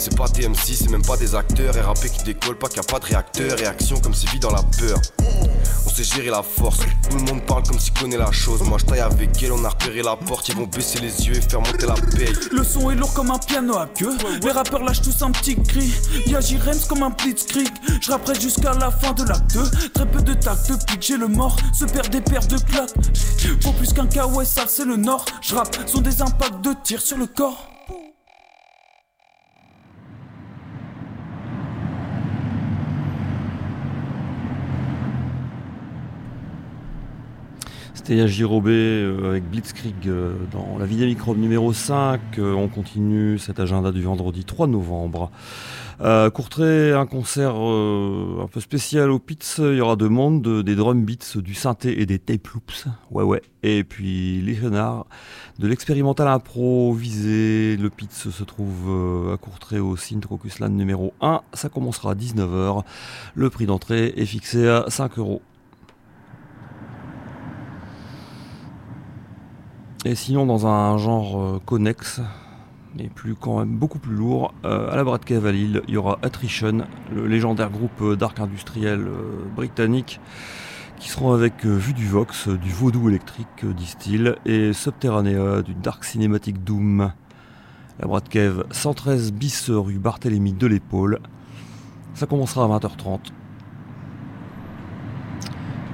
C'est 0.01 0.17
pas 0.17 0.29
des 0.29 0.49
c'est 0.65 0.89
même 0.89 1.03
pas 1.03 1.19
des 1.19 1.35
acteurs. 1.35 1.75
RAP 1.75 2.07
qui 2.07 2.25
décolle, 2.25 2.57
pas 2.57 2.69
qu'il 2.69 2.81
a 2.81 2.83
pas 2.83 2.99
de 2.99 3.05
réacteur. 3.05 3.59
Réaction 3.59 4.01
comme 4.01 4.15
c'est 4.15 4.31
vit 4.31 4.39
dans 4.39 4.51
la 4.51 4.63
peur. 4.63 4.99
On 5.85 5.91
sait 5.91 6.05
gérer 6.05 6.31
la 6.31 6.43
force. 6.43 6.79
Tout 7.11 7.19
le 7.19 7.25
monde 7.25 7.43
parle 7.43 7.65
comme 7.65 7.79
s'il 7.79 7.93
connaît 7.93 8.17
la 8.17 8.33
chose. 8.33 8.63
Moi 8.63 8.79
je 8.81 8.87
taille 8.87 9.01
avec 9.01 9.43
elle, 9.43 9.53
on 9.53 9.63
a 9.63 9.69
repéré 9.69 10.01
la 10.03 10.17
porte. 10.17 10.49
Ils 10.49 10.57
vont 10.57 10.67
baisser 10.67 11.01
les 11.01 11.27
yeux 11.27 11.37
et 11.37 11.43
faire 11.43 11.61
monter 11.61 11.87
la 11.87 11.93
paix. 11.93 12.33
Le 12.51 12.65
son 12.65 12.91
est 12.91 12.95
lourd 12.95 13.13
comme 13.13 13.31
un 13.31 13.39
piano 13.39 13.77
à 13.77 13.89
queue. 13.95 14.17
Les 14.43 14.53
rappeurs 14.53 14.83
lâchent 14.83 15.03
tous 15.03 15.21
un 15.21 15.33
petit 15.33 15.63
cri. 15.63 15.93
Y'a 16.27 16.41
Jirems 16.41 16.81
comme 16.89 17.03
un 17.03 17.11
blitzkrieg. 17.11 17.69
Je 18.01 18.11
rapperai 18.11 18.41
jusqu'à 18.41 18.73
la 18.73 18.91
fin 18.91 19.13
de 19.13 19.25
l'acte 19.25 19.53
2. 19.53 19.91
Très 19.93 20.07
peu 20.07 20.23
de 20.23 20.33
tact 20.33 20.71
depuis 20.71 20.97
que 20.97 21.05
j'ai 21.05 21.19
le 21.19 21.29
mort. 21.29 21.59
Se 21.75 21.85
perd 21.85 22.09
des 22.09 22.23
paires 22.23 22.47
de 22.47 22.57
claques. 22.57 22.95
Faut 23.63 23.73
plus 23.73 23.93
qu'un 23.93 24.07
KOS, 24.07 24.45
c'est 24.67 24.87
le 24.87 24.97
nord. 24.97 25.27
Je 25.43 25.55
rappe, 25.55 25.77
sont 25.87 26.01
des 26.01 26.23
impacts 26.23 26.63
de 26.63 26.75
tir 26.85 27.03
sur 27.03 27.19
le 27.19 27.27
corps. 27.27 27.69
C'était 38.03 38.27
Girobé 38.27 38.73
euh, 38.73 39.29
avec 39.29 39.45
Blitzkrieg 39.45 39.95
euh, 40.07 40.33
dans 40.53 40.79
la 40.79 40.87
vidéo 40.87 41.07
micro 41.07 41.35
numéro 41.35 41.75
5. 41.75 42.19
Euh, 42.39 42.55
on 42.55 42.67
continue 42.67 43.39
cet 43.39 43.61
agenda 43.61 43.93
du 43.93 44.01
vendredi 44.03 44.47
3 44.47 44.69
novembre. 44.69 45.31
Euh, 46.01 46.31
Courtrai, 46.31 46.95
un 46.95 47.05
concert 47.05 47.57
un 47.57 48.49
peu 48.51 48.61
spécial 48.61 49.11
au 49.11 49.19
Pits. 49.19 49.39
Il 49.59 49.75
y 49.75 49.83
aura 49.83 49.97
de 49.97 50.09
monde, 50.09 50.63
des 50.63 50.75
drum 50.77 51.05
beats, 51.05 51.37
du 51.37 51.53
synthé 51.53 52.01
et 52.01 52.07
des 52.07 52.19
tape 52.19 52.49
loops. 52.49 52.87
Ouais, 53.11 53.23
ouais. 53.23 53.43
Et 53.63 53.85
puis 53.85 54.41
Léonard, 54.41 55.05
de 55.59 55.69
l'expérimental 55.69 56.27
improvisé. 56.27 57.77
Le 57.77 57.91
Pits 57.91 58.09
se 58.11 58.45
trouve 58.45 59.31
à 59.31 59.37
Courtrai 59.37 59.79
au 59.79 59.95
Synth 59.97 60.25
Land 60.59 60.71
numéro 60.71 61.13
1. 61.21 61.43
Ça 61.53 61.69
commencera 61.69 62.13
à 62.13 62.15
19h. 62.15 62.83
Le 63.35 63.51
prix 63.51 63.67
d'entrée 63.67 64.15
est 64.17 64.25
fixé 64.25 64.67
à 64.67 64.87
5 64.89 65.19
euros. 65.19 65.43
Et 70.07 70.15
sinon, 70.15 70.47
dans 70.47 70.67
un 70.67 70.97
genre 70.97 71.39
euh, 71.39 71.61
connexe, 71.67 72.23
mais 72.97 73.11
plus 73.15 73.35
quand 73.35 73.59
même 73.59 73.77
beaucoup 73.77 73.99
plus 73.99 74.15
lourd, 74.15 74.55
euh, 74.65 74.91
à 74.91 74.97
la 74.97 75.05
Brad 75.05 75.21
Lille, 75.29 75.83
il 75.89 75.95
y 75.95 75.97
aura 75.99 76.19
Attrition, 76.23 76.87
le 77.15 77.27
légendaire 77.27 77.69
groupe 77.69 78.01
euh, 78.01 78.17
d'arc 78.17 78.41
industriel 78.41 79.07
britannique, 79.55 80.19
qui 80.99 81.11
seront 81.11 81.35
avec 81.35 81.67
Vue 81.67 81.93
du 81.93 82.07
Vox, 82.07 82.49
du 82.49 82.71
vaudou 82.71 83.11
électrique, 83.11 83.67
disent-ils, 83.77 84.37
et 84.47 84.73
Subterranea, 84.73 85.61
du 85.61 85.75
dark 85.75 86.05
cinématique 86.05 86.65
Doom. 86.65 87.13
La 87.99 88.07
Brad 88.07 88.27
Cave, 88.27 88.65
113 88.71 89.33
bis 89.33 89.69
rue 89.69 89.99
Barthélemy 89.99 90.55
de 90.55 90.67
l'Épaule. 90.67 91.21
Ça 92.15 92.27
commencera 92.27 92.65
à 92.65 92.79
20h30. 92.79 93.19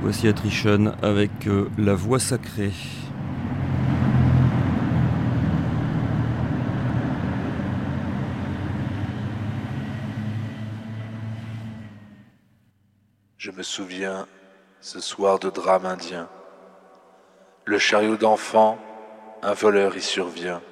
Voici 0.02 0.28
Attrition 0.28 0.92
avec 1.02 1.48
La 1.78 1.94
Voix 1.94 2.20
Sacrée. 2.20 2.72
Souviens, 13.66 14.26
ce 14.80 15.00
soir 15.00 15.38
de 15.38 15.50
drame 15.50 15.84
indien. 15.84 16.28
Le 17.64 17.78
chariot 17.78 18.16
d'enfant, 18.16 18.78
un 19.42 19.52
voleur 19.52 19.96
y 19.96 20.02
survient. 20.02 20.62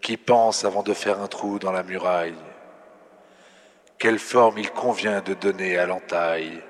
Qui 0.00 0.16
pense 0.16 0.64
avant 0.64 0.82
de 0.82 0.94
faire 0.94 1.20
un 1.20 1.26
trou 1.26 1.58
dans 1.58 1.72
la 1.72 1.82
muraille 1.82 2.38
Quelle 3.98 4.20
forme 4.20 4.58
il 4.58 4.70
convient 4.70 5.20
de 5.20 5.34
donner 5.34 5.76
à 5.76 5.86
l'entaille 5.86 6.62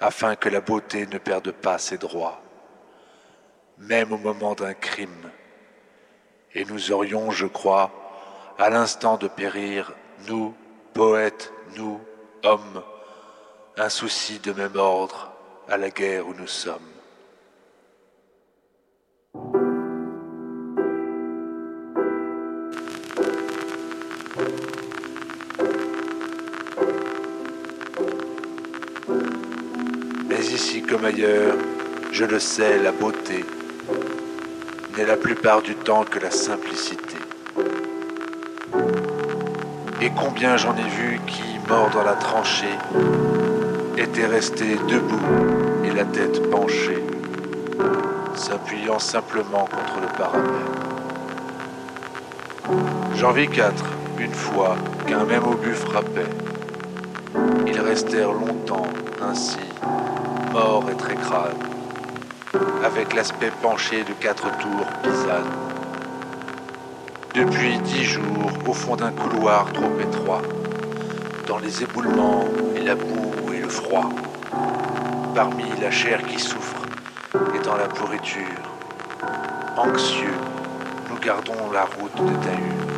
afin 0.00 0.34
que 0.36 0.48
la 0.48 0.60
beauté 0.60 1.06
ne 1.06 1.18
perde 1.18 1.50
pas 1.50 1.78
ses 1.78 1.98
droits, 1.98 2.40
même 3.78 4.12
au 4.12 4.18
moment 4.18 4.54
d'un 4.54 4.74
crime. 4.74 5.30
Et 6.54 6.64
nous 6.64 6.92
aurions, 6.92 7.30
je 7.30 7.46
crois, 7.46 7.90
à 8.58 8.70
l'instant 8.70 9.16
de 9.16 9.28
périr, 9.28 9.92
nous, 10.28 10.54
poètes, 10.92 11.52
nous, 11.76 12.00
hommes, 12.42 12.82
un 13.76 13.88
souci 13.88 14.38
de 14.38 14.52
même 14.52 14.76
ordre 14.76 15.32
à 15.68 15.76
la 15.76 15.90
guerre 15.90 16.28
où 16.28 16.34
nous 16.34 16.46
sommes. 16.46 16.78
Mais 30.28 30.40
ici 30.46 30.82
comme 30.82 31.04
ailleurs, 31.04 31.56
je 32.12 32.24
le 32.24 32.38
sais, 32.38 32.78
la 32.78 32.92
beauté 32.92 33.44
n'est 34.96 35.06
la 35.06 35.16
plupart 35.16 35.62
du 35.62 35.74
temps 35.74 36.04
que 36.04 36.20
la 36.20 36.30
simplicité. 36.30 37.16
Et 40.00 40.10
combien 40.10 40.56
j'en 40.56 40.76
ai 40.76 40.88
vu 40.88 41.18
qui, 41.26 41.42
morts 41.68 41.90
dans 41.90 42.04
la 42.04 42.14
tranchée, 42.14 42.78
étaient 43.96 44.26
restés 44.26 44.76
debout 44.88 45.20
et 45.84 45.90
la 45.90 46.04
tête 46.04 46.50
penchée, 46.50 47.02
s'appuyant 48.34 48.98
simplement 48.98 49.66
contre 49.66 50.00
le 50.00 50.08
parapet. 50.18 50.50
J'en 53.16 53.32
vis 53.32 53.48
quatre, 53.48 53.84
une 54.18 54.32
fois 54.32 54.76
qu'un 55.06 55.24
même 55.24 55.44
obus 55.44 55.74
frappait. 55.74 56.30
Ils 57.66 57.80
restèrent 57.80 58.32
longtemps 58.32 58.86
ainsi, 59.22 59.58
morts 60.52 60.84
et 60.90 60.96
très 60.96 61.14
crades, 61.14 61.54
avec 62.84 63.14
l'aspect 63.14 63.52
penché 63.62 64.02
de 64.04 64.12
quatre 64.20 64.48
tours 64.58 64.86
pisanes. 65.02 65.52
Depuis 67.34 67.78
dix 67.78 68.04
jours, 68.04 68.52
au 68.68 68.72
fond 68.72 68.96
d'un 68.96 69.10
couloir 69.10 69.72
trop 69.72 69.90
étroit, 70.00 70.42
dans 71.46 71.58
les 71.58 71.82
éboulements 71.82 72.44
et 72.76 72.82
la 72.82 72.94
boue 72.94 73.52
et 73.52 73.58
le 73.58 73.68
froid, 73.68 74.10
parmi 75.34 75.64
la 75.80 75.90
chair 75.90 76.22
qui 76.24 76.38
souffre 76.38 76.82
et 77.54 77.58
dans 77.64 77.76
la 77.76 77.86
pourriture, 77.86 78.40
anxieux, 79.76 80.34
nous 81.10 81.18
gardons 81.18 81.70
la 81.72 81.84
route 81.84 82.16
de 82.16 82.34
Tahut. 82.44 82.93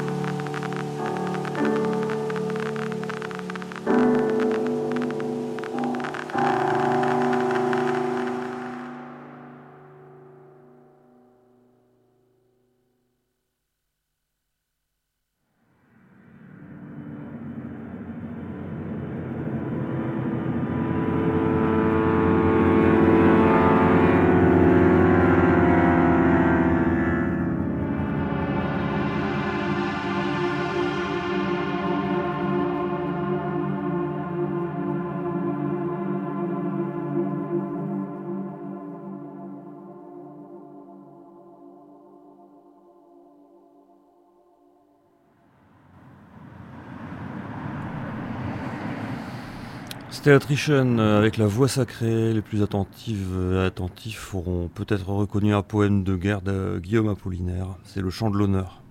Attrition 50.35 50.99
euh, 50.99 51.18
avec 51.18 51.37
la 51.37 51.47
voix 51.47 51.68
sacrée, 51.68 52.33
les 52.33 52.43
plus 52.43 52.61
attentives 52.62 53.31
euh, 53.33 53.66
attentifs 53.66 54.35
auront 54.35 54.68
peut-être 54.74 55.09
reconnu 55.09 55.55
un 55.55 55.62
poème 55.62 56.03
de 56.03 56.16
guerre 56.16 56.43
de 56.43 56.81
Guillaume 56.83 57.09
Apollinaire, 57.09 57.77
c'est 57.85 58.01
le 58.01 58.11
chant 58.11 58.31
de 58.31 58.37
l'honneur. 58.37 58.83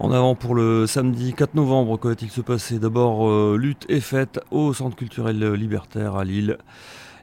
En 0.00 0.10
avant 0.10 0.34
pour 0.34 0.56
le 0.56 0.88
samedi 0.88 1.32
4 1.32 1.54
novembre, 1.54 1.96
que 2.00 2.08
va-t-il 2.08 2.30
se 2.30 2.40
passer? 2.40 2.80
D'abord, 2.80 3.28
euh, 3.28 3.56
lutte 3.56 3.86
et 3.88 4.00
fête 4.00 4.40
au 4.50 4.74
Centre 4.74 4.96
culturel 4.96 5.52
libertaire 5.52 6.16
à 6.16 6.24
Lille. 6.24 6.58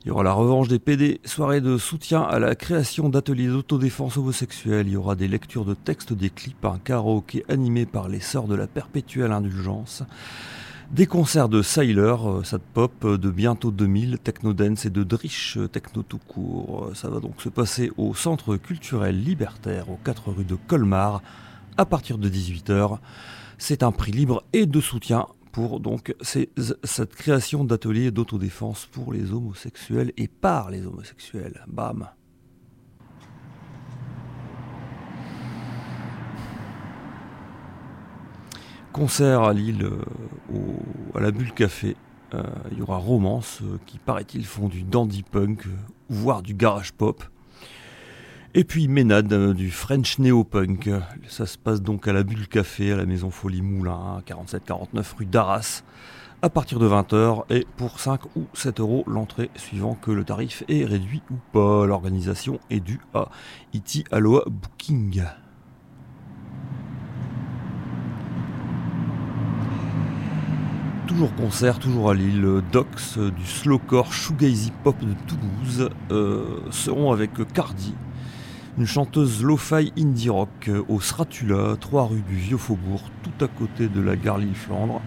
Il 0.04 0.08
y 0.08 0.12
aura 0.12 0.24
la 0.24 0.34
revanche 0.34 0.68
des 0.68 0.80
PD, 0.80 1.22
soirée 1.26 1.62
de 1.62 1.78
soutien 1.78 2.24
à 2.24 2.40
la 2.40 2.56
création 2.56 3.08
d'ateliers 3.08 3.50
d'autodéfense 3.50 4.18
homosexuelle. 4.18 4.88
Il 4.88 4.94
y 4.94 4.98
aura 4.98 5.16
des 5.16 5.28
lectures 5.28 5.64
de 5.64 5.76
textes, 5.76 6.12
des 6.12 6.32
clips, 6.32 6.66
un 6.66 6.80
karaoké 6.80 7.46
animé 7.50 7.86
par 7.86 8.10
les 8.10 8.20
Sœurs 8.20 8.48
de 8.48 8.56
la 8.56 8.66
Perpétuelle 8.66 9.32
Indulgence. 9.32 10.02
Des 10.90 11.06
concerts 11.06 11.50
de 11.50 11.62
Sailor, 11.62 12.30
euh, 12.30 12.44
Sad 12.44 12.62
Pop, 12.74 12.92
euh, 13.06 13.20
de 13.20 13.30
bientôt 13.30 13.70
2000, 13.70 14.18
Techno 14.18 14.54
Dance 14.54 14.88
et 14.88 14.90
de 14.90 15.04
Drish, 15.04 15.58
euh, 15.58 15.68
Techno 15.68 16.02
tout 16.02 16.18
court. 16.18 16.90
Ça 16.96 17.08
va 17.08 17.20
donc 17.20 17.40
se 17.40 17.50
passer 17.50 17.92
au 17.96 18.16
Centre 18.16 18.58
culturel 18.58 19.24
libertaire, 19.24 19.92
aux 19.92 20.00
4 20.04 20.32
rue 20.32 20.46
de 20.46 20.56
Colmar, 20.56 21.22
à 21.78 21.86
partir 21.86 22.18
de 22.18 22.28
18h. 22.28 22.98
C'est 23.60 23.84
un 23.84 23.92
prix 23.92 24.12
libre 24.12 24.44
et 24.52 24.66
de 24.66 24.82
soutien 24.82 25.28
pour 25.52 25.80
donc 25.80 26.16
cette 26.24 27.16
création 27.16 27.64
d'ateliers 27.64 28.12
d'autodéfense 28.12 28.86
pour 28.86 29.14
les 29.14 29.32
homosexuels 29.32 30.12
et 30.18 30.28
par 30.28 30.70
les 30.70 30.86
homosexuels. 30.86 31.64
Bam. 31.68 32.10
Concert 38.92 39.44
à 39.44 39.54
Lille 39.54 39.84
euh, 39.84 40.02
à 41.16 41.22
la 41.22 41.32
Bulle 41.32 41.54
Café. 41.54 41.96
Euh, 42.34 42.44
il 42.72 42.80
y 42.80 42.82
aura 42.82 42.98
Romance 42.98 43.60
euh, 43.62 43.78
qui 43.86 43.98
paraît-il 43.98 44.46
font 44.46 44.68
du 44.68 44.84
dandy 44.84 45.24
punk, 45.24 45.66
voire 46.10 46.42
du 46.42 46.54
garage 46.54 46.92
pop. 46.92 47.24
Et 48.54 48.66
puis 48.66 48.90
Ménade 48.90 49.32
euh, 49.32 49.54
du 49.54 49.72
French 49.72 50.20
Néo-Punk. 50.20 50.90
Ça 51.30 51.46
se 51.46 51.58
passe 51.58 51.82
donc 51.82 52.10
à 52.10 52.12
la 52.12 52.24
Bulle 52.24 52.50
Café, 52.50 52.92
à 52.92 52.98
la 52.98 53.06
Maison 53.06 53.32
Folie 53.32 53.62
Moulin, 53.62 54.22
47-49 54.28 55.16
rue 55.20 55.26
d'Arras, 55.26 55.84
à 56.42 56.50
partir 56.50 56.78
de 56.78 56.86
20h. 56.86 57.46
Et 57.50 57.66
pour 57.78 58.02
5 58.02 58.36
ou 58.36 58.48
7 58.54 58.82
euros 58.82 59.06
l'entrée, 59.08 59.50
suivant 59.56 59.96
que 59.96 60.12
le 60.12 60.26
tarif 60.26 60.66
est 60.68 60.84
réduit 60.84 61.22
ou 61.32 61.36
pas. 61.54 61.86
L'organisation 61.86 62.60
est 62.70 62.82
due 62.82 63.00
à 63.14 63.30
Iti 63.72 64.04
Aloha 64.12 64.44
Booking. 64.48 65.24
toujours 71.08 71.36
concert, 71.36 71.78
toujours 71.78 72.10
à 72.10 72.14
Lille. 72.14 72.62
Docs 72.72 73.18
du 73.18 73.46
slowcore 73.46 74.14
shoegazy 74.14 74.72
pop 74.84 74.96
de 75.00 75.14
Toulouse 75.28 75.90
euh, 76.10 76.62
seront 76.72 77.12
avec 77.12 77.32
Cardi, 77.54 77.94
une 78.78 78.86
chanteuse 78.86 79.44
lo-fi 79.44 79.92
indie 79.98 80.30
rock 80.30 80.50
euh, 80.70 80.84
au 80.88 81.02
Sratula, 81.02 81.76
3 81.80 82.06
rue 82.06 82.22
du 82.22 82.36
Vieux 82.36 82.58
Faubourg, 82.58 83.04
tout 83.24 83.44
à 83.44 83.48
côté 83.48 83.88
de 83.88 84.02
la 84.02 84.16
gare 84.16 84.38
Lille-Flandre. 84.38 85.02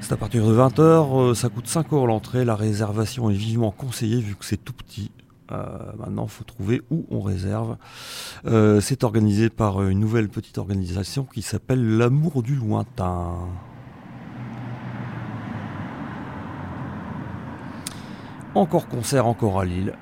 C'est 0.00 0.12
à 0.12 0.16
partir 0.16 0.46
de 0.46 0.54
20h, 0.54 0.80
euh, 0.80 1.34
ça 1.34 1.48
coûte 1.48 1.66
5 1.66 1.92
euros 1.92 2.06
l'entrée, 2.06 2.44
la 2.44 2.56
réservation 2.56 3.30
est 3.30 3.34
vivement 3.34 3.70
conseillée 3.70 4.20
vu 4.20 4.34
que 4.36 4.44
c'est 4.44 4.56
tout 4.56 4.72
petit. 4.72 5.10
Euh, 5.50 5.92
maintenant, 5.98 6.24
il 6.24 6.30
faut 6.30 6.44
trouver 6.44 6.80
où 6.90 7.04
on 7.10 7.20
réserve. 7.20 7.76
c'est 8.80 9.04
organisé 9.04 9.50
par 9.50 9.82
une 9.82 10.00
nouvelle 10.00 10.28
petite 10.28 10.56
organisation 10.56 11.24
qui 11.24 11.42
s'appelle 11.42 11.98
L'amour 11.98 12.42
du 12.42 12.54
lointain. 12.54 13.36
Encore 18.54 18.88
concert, 18.88 19.26
encore 19.26 19.60
à 19.60 19.64
Lille 19.64 19.94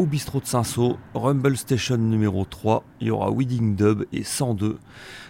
au 0.00 0.06
bistrot 0.06 0.40
de 0.40 0.46
Saint-Saul, 0.46 0.94
Rumble 1.12 1.58
Station 1.58 1.98
numéro 1.98 2.46
3, 2.46 2.84
il 3.02 3.08
y 3.08 3.10
aura 3.10 3.30
Wedding 3.30 3.76
Dub 3.76 4.06
et 4.14 4.24
102 4.24 4.78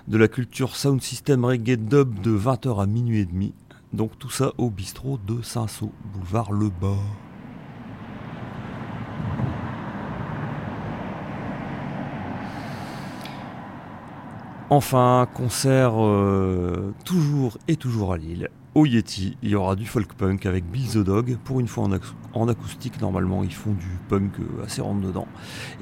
de 0.07 0.16
la 0.16 0.29
culture 0.29 0.77
Sound 0.77 1.03
System 1.03 1.45
Reggae 1.45 1.77
Dub 1.77 2.21
de 2.21 2.39
20h 2.39 2.81
à 2.81 2.87
minuit 2.87 3.18
et 3.18 3.25
demi. 3.25 3.53
Donc 3.93 4.16
tout 4.21 4.31
ça 4.31 4.53
au 4.59 4.71
bistrot 4.71 5.18
de 5.27 5.43
Saint-Saul, 5.43 5.89
boulevard 6.14 6.53
Le 6.53 6.68
Bas. 6.68 6.95
Enfin, 14.71 15.27
concert 15.35 15.95
euh, 15.97 16.95
toujours 17.05 17.59
et 17.66 17.75
toujours 17.75 18.12
à 18.12 18.18
Lille 18.18 18.49
au 18.75 18.87
Yeti, 18.87 19.37
il 19.43 19.51
y 19.51 19.55
aura 19.57 19.75
du 19.75 19.85
folk 19.85 20.14
punk 20.14 20.47
avec 20.47 20.64
Bill 20.64 20.89
the 20.89 20.99
Dog. 20.99 21.37
Pour 21.45 21.61
une 21.61 21.66
fois 21.66 21.85
en, 21.85 21.99
acoustique, 22.49 23.01
normalement, 23.01 23.43
ils 23.45 23.53
font 23.53 23.72
du 23.72 23.99
punk 24.09 24.33
euh, 24.41 24.64
assez 24.64 24.81
rentre 24.81 25.01
dedans. 25.01 25.26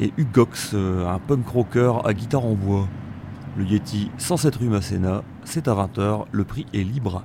Et 0.00 0.12
Hugox, 0.16 0.72
euh, 0.74 1.06
un 1.06 1.18
punk 1.18 1.46
rocker 1.46 1.92
à 2.04 2.14
guitare 2.14 2.44
en 2.44 2.54
bois. 2.54 2.88
Le 3.56 3.64
Yeti, 3.64 4.10
107 4.18 4.56
rue 4.56 4.68
Masséna, 4.68 5.22
c'est 5.44 5.68
à 5.68 5.74
20h, 5.74 6.26
le 6.30 6.44
prix 6.44 6.66
est 6.72 6.84
libre. 6.84 7.24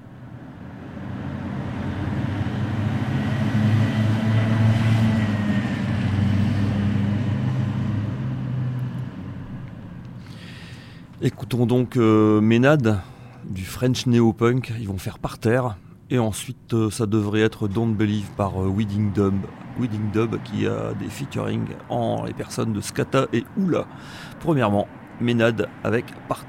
Écoutons 11.21 11.65
donc 11.65 11.95
euh, 11.95 12.41
Ménade 12.41 12.99
du 13.49 13.63
French 13.63 14.07
Neo-Punk, 14.07 14.73
ils 14.79 14.87
vont 14.87 14.97
faire 14.97 15.19
par 15.19 15.37
terre. 15.37 15.77
Et 16.09 16.19
ensuite, 16.19 16.73
euh, 16.73 16.89
ça 16.89 17.05
devrait 17.05 17.41
être 17.41 17.67
Don't 17.67 17.95
Believe 17.95 18.29
par 18.35 18.61
euh, 18.61 18.69
Wedding 18.69 19.13
Dub. 19.13 19.35
Wedding 19.79 20.11
Dub 20.11 20.35
qui 20.43 20.67
a 20.67 20.93
des 20.93 21.09
featuring 21.09 21.65
en 21.89 22.25
les 22.25 22.33
personnes 22.33 22.73
de 22.73 22.81
Skata 22.81 23.27
et 23.33 23.43
Oula. 23.57 23.85
Premièrement, 24.39 24.87
Ménade 25.19 25.67
avec 25.83 26.05
Par 26.27 26.43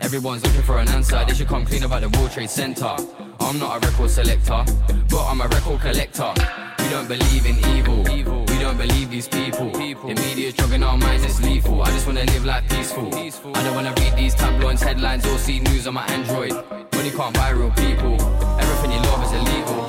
Everyone's 0.00 0.42
looking 0.44 0.62
for 0.62 0.78
an 0.78 0.88
answer. 0.88 1.22
They 1.26 1.34
should 1.34 1.48
come 1.48 1.64
clean 1.66 1.84
about 1.84 2.00
the 2.00 2.08
World 2.10 2.30
Trade 2.30 2.48
Center. 2.48 2.96
I'm 3.40 3.58
not 3.58 3.76
a 3.76 3.86
record 3.86 4.10
selector, 4.10 4.64
but 5.10 5.26
I'm 5.26 5.40
a 5.40 5.48
record 5.48 5.80
collector. 5.80 6.32
We 6.78 6.88
don't 6.88 7.08
believe 7.08 7.46
in 7.46 7.58
evil. 7.76 8.02
We 8.04 8.58
don't 8.58 8.78
believe 8.78 9.10
these 9.10 9.28
people. 9.28 9.70
The 9.70 10.14
media's 10.14 10.54
drugging 10.54 10.82
our 10.82 10.96
minds, 10.96 11.24
it's 11.24 11.42
lethal. 11.42 11.82
I 11.82 11.90
just 11.90 12.06
wanna 12.06 12.24
live 12.24 12.44
life 12.44 12.68
peaceful. 12.68 13.14
I 13.54 13.62
don't 13.62 13.74
wanna 13.74 13.94
read 13.98 14.16
these 14.16 14.34
tabloids, 14.34 14.82
headlines, 14.82 15.26
or 15.26 15.36
see 15.38 15.60
news 15.60 15.86
on 15.86 15.94
my 15.94 16.06
Android. 16.06 16.52
Money 16.94 17.10
can't 17.10 17.34
buy 17.34 17.50
real 17.50 17.70
people. 17.72 18.14
Everything 18.58 18.92
you 18.92 19.00
love 19.00 19.24
is 19.24 19.32
illegal. 19.32 19.87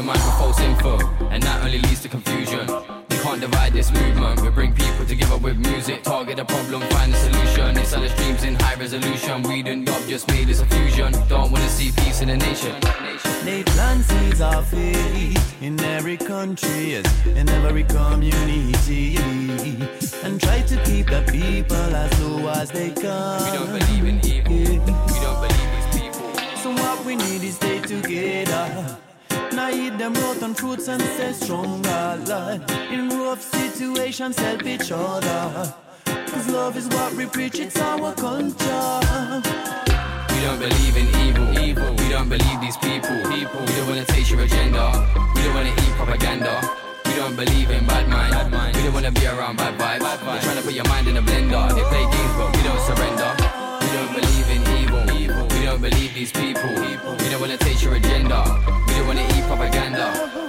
Your 0.00 0.06
mind 0.06 0.24
with 0.24 0.38
false 0.38 0.58
info, 0.60 0.96
and 1.28 1.42
that 1.42 1.62
only 1.62 1.78
leads 1.78 2.00
to 2.00 2.08
confusion 2.08 2.66
You 3.10 3.18
can't 3.20 3.38
divide 3.38 3.74
this 3.74 3.92
movement. 3.92 4.40
We 4.40 4.48
bring 4.48 4.72
people 4.72 5.04
together 5.04 5.36
with 5.36 5.58
music. 5.58 6.04
Target 6.04 6.38
the 6.38 6.46
problem, 6.46 6.80
find 6.88 7.12
the 7.12 7.18
solution. 7.18 7.76
It's 7.76 7.92
all 7.92 8.00
the 8.00 8.08
streams 8.08 8.42
in 8.44 8.54
high 8.54 8.76
resolution. 8.76 9.42
We 9.42 9.62
done 9.62 9.84
dub 9.84 10.00
just 10.08 10.26
made 10.28 10.48
this 10.48 10.62
a 10.62 10.64
fusion. 10.64 11.12
Don't 11.28 11.52
wanna 11.52 11.68
see 11.68 11.92
peace 11.92 12.22
in 12.22 12.28
the 12.28 12.38
nation. 12.38 12.74
They 13.44 13.62
plant 13.62 14.06
seeds 14.06 14.40
of 14.40 14.66
faith 14.68 15.62
in 15.62 15.78
every 15.80 16.16
country, 16.16 16.94
in 16.94 17.48
every 17.50 17.84
community, 17.84 19.18
and 20.24 20.40
try 20.40 20.62
to 20.62 20.76
keep 20.84 21.08
the 21.08 21.22
people 21.30 21.94
as 22.04 22.10
low 22.22 22.48
as 22.48 22.70
they 22.70 22.88
can. 22.88 23.44
We 23.44 23.50
don't 23.58 23.78
believe 23.78 24.04
in 24.06 24.18
evil. 24.24 24.56
We 24.56 25.20
don't 25.20 25.40
believe 25.44 25.70
these 25.76 26.00
people. 26.00 26.32
So 26.56 26.72
what 26.72 27.04
we 27.04 27.16
need 27.16 27.44
is 27.44 27.56
stay 27.56 27.80
together. 27.82 28.96
Now 29.60 29.68
eat 29.68 29.98
them 29.98 30.14
rotten 30.14 30.54
fruits 30.54 30.88
and 30.88 31.02
stay 31.02 31.34
stronger. 31.34 32.16
In 32.90 33.10
rough 33.10 33.42
situations, 33.42 34.38
help 34.38 34.64
each 34.64 34.90
other. 34.90 35.74
Cause 36.32 36.48
love 36.48 36.78
is 36.78 36.88
what 36.88 37.12
we 37.12 37.26
preach, 37.26 37.58
it's 37.58 37.78
our 37.78 38.14
culture. 38.14 39.00
We 40.32 40.38
don't 40.46 40.60
believe 40.66 40.96
in 40.96 41.08
evil. 41.26 41.46
evil. 41.58 41.90
We 42.00 42.08
don't 42.08 42.30
believe 42.30 42.58
these 42.62 42.78
people. 42.78 43.16
people. 43.28 43.60
We 43.68 43.72
don't 43.76 43.88
wanna 43.90 44.06
taste 44.06 44.30
your 44.30 44.40
agenda. 44.40 44.84
We 45.34 45.42
don't 45.44 45.54
wanna 45.54 45.74
eat 45.82 45.92
propaganda. 46.00 46.54
We 47.04 47.12
don't 47.20 47.36
believe 47.36 47.70
in 47.70 47.84
bad 47.84 48.08
mind. 48.08 48.32
Bad 48.32 48.50
mind. 48.50 48.76
We 48.76 48.82
don't 48.84 48.94
wanna 48.94 49.12
be 49.12 49.26
around 49.26 49.56
bad 49.58 49.74
vibes. 49.74 50.00
Bad 50.00 50.20
vibes. 50.20 50.24
They're 50.24 50.42
trying 50.42 50.56
to 50.56 50.62
put 50.62 50.74
your 50.80 50.88
mind 50.88 51.06
in 51.06 51.16
a 51.18 51.22
blender. 51.22 51.64
They 51.76 51.84
play 51.92 52.04
games, 52.16 52.34
but 52.38 52.48
we 52.56 52.62
don't 52.62 52.82
surrender. 52.88 53.30
We 53.82 53.88
don't 53.92 54.12
believe 54.18 54.48
in 54.56 54.69
don't 55.70 55.82
believe 55.82 56.12
these 56.14 56.32
people. 56.32 56.68
We 57.20 57.28
don't 57.30 57.40
wanna 57.40 57.56
taste 57.56 57.84
your 57.84 57.94
agenda. 57.94 58.42
We 58.88 58.94
don't 58.94 59.06
wanna 59.06 59.26
eat 59.34 59.44
propaganda. 59.44 60.06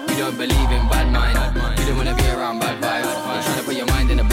We 0.08 0.16
don't 0.16 0.36
believe 0.36 0.72
in 0.78 0.84
bad 0.90 1.14
mind. 1.14 1.78
We 1.78 1.86
don't 1.86 1.98
wanna 1.98 2.16
be 2.16 2.28
around 2.30 2.60
bad 2.60 2.82
vibes. 2.82 3.04
They're 3.06 3.44
trying 3.44 3.58
to 3.60 3.64
put 3.64 3.76
your 3.76 3.86
mind 3.88 4.10
in 4.10 4.20
a 4.20 4.31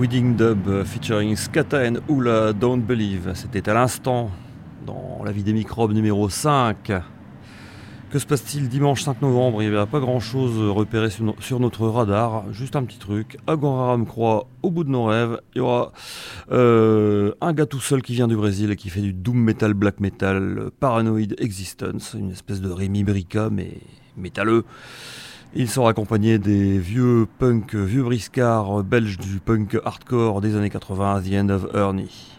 Wedding 0.00 0.34
Dub 0.34 0.66
euh, 0.66 0.82
featuring 0.82 1.36
Skata 1.36 1.82
and 1.86 1.96
Oula 2.08 2.54
Don't 2.54 2.80
Believe. 2.80 3.32
C'était 3.34 3.68
à 3.68 3.74
l'instant 3.74 4.30
dans 4.86 5.20
La 5.26 5.30
vie 5.30 5.42
des 5.42 5.52
microbes 5.52 5.92
numéro 5.92 6.30
5. 6.30 6.90
Que 8.10 8.18
se 8.18 8.24
passe-t-il 8.24 8.70
dimanche 8.70 9.02
5 9.02 9.20
novembre? 9.20 9.62
Il 9.62 9.70
n'y 9.70 9.76
avait 9.76 9.86
pas 9.86 10.00
grand 10.00 10.18
chose 10.18 10.58
repéré 10.70 11.10
sur, 11.10 11.24
no- 11.24 11.36
sur 11.38 11.60
notre 11.60 11.86
radar. 11.86 12.50
Juste 12.50 12.76
un 12.76 12.84
petit 12.84 12.98
truc. 12.98 13.36
À 13.46 13.56
Goraram 13.56 14.06
Croix, 14.06 14.48
au 14.62 14.70
bout 14.70 14.84
de 14.84 14.88
nos 14.90 15.04
rêves, 15.04 15.38
il 15.54 15.58
y 15.58 15.60
aura 15.60 15.92
euh, 16.50 17.32
un 17.42 17.52
gars 17.52 17.66
tout 17.66 17.78
seul 17.80 18.00
qui 18.00 18.14
vient 18.14 18.26
du 18.26 18.36
Brésil 18.36 18.70
et 18.70 18.76
qui 18.76 18.88
fait 18.88 19.02
du 19.02 19.12
doom 19.12 19.36
metal, 19.38 19.74
black 19.74 20.00
metal, 20.00 20.58
euh, 20.58 20.70
Paranoid 20.80 21.34
Existence, 21.38 22.16
une 22.18 22.30
espèce 22.30 22.62
de 22.62 22.70
Rémi 22.70 23.04
Brica 23.04 23.50
mais 23.50 23.74
métalleux. 24.16 24.64
Il 25.52 25.68
sera 25.68 25.90
accompagné 25.90 26.38
des 26.38 26.78
vieux 26.78 27.26
punk, 27.40 27.74
vieux 27.74 28.04
briscards 28.04 28.84
belges 28.84 29.18
du 29.18 29.40
punk 29.40 29.76
hardcore 29.84 30.40
des 30.40 30.54
années 30.54 30.70
80, 30.70 31.22
The 31.22 31.32
End 31.34 31.48
of 31.48 31.66
Ernie. 31.74 32.38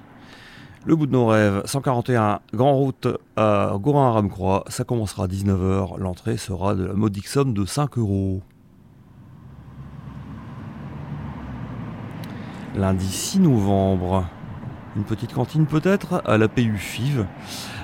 Le 0.86 0.96
bout 0.96 1.08
de 1.08 1.12
nos 1.12 1.28
rêves, 1.28 1.62
141 1.66 2.40
Grand 2.54 2.74
Route 2.74 3.10
à 3.36 3.74
Gorin 3.82 4.08
à 4.08 4.12
Ramcroix, 4.12 4.64
ça 4.68 4.86
commencera 4.86 5.26
à 5.26 5.28
19h, 5.28 6.00
l'entrée 6.00 6.38
sera 6.38 6.74
de 6.74 6.86
la 6.86 6.94
modique 6.94 7.28
somme 7.28 7.54
de 7.54 7.66
5 7.66 7.98
euros. 7.98 8.42
Lundi 12.74 13.12
6 13.12 13.42
novembre, 13.42 14.26
une 14.96 15.04
petite 15.04 15.34
cantine 15.34 15.66
peut-être 15.66 16.22
à 16.26 16.38
la 16.38 16.48
PU 16.48 16.78
FIV. 16.78 17.26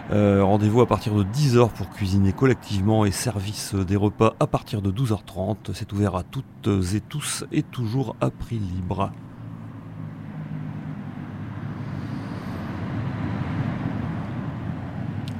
Euh, 0.10 0.42
Rendez-vous 0.42 0.80
à 0.80 0.86
partir 0.86 1.14
de 1.16 1.24
10h 1.24 1.70
pour 1.72 1.90
cuisiner 1.90 2.32
collectivement 2.32 3.04
et 3.04 3.12
service 3.12 3.76
des 3.76 3.98
repas 3.98 4.36
à 4.40 4.48
partir 4.48 4.82
de 4.82 4.90
12h30. 4.90 5.72
C'est 5.74 5.92
ouvert 5.92 6.16
à 6.16 6.24
toutes 6.24 6.70
et 6.94 7.02
tous 7.02 7.44
et 7.52 7.62
toujours 7.62 8.16
à 8.22 8.30
prix 8.30 8.58
libre. 8.58 9.12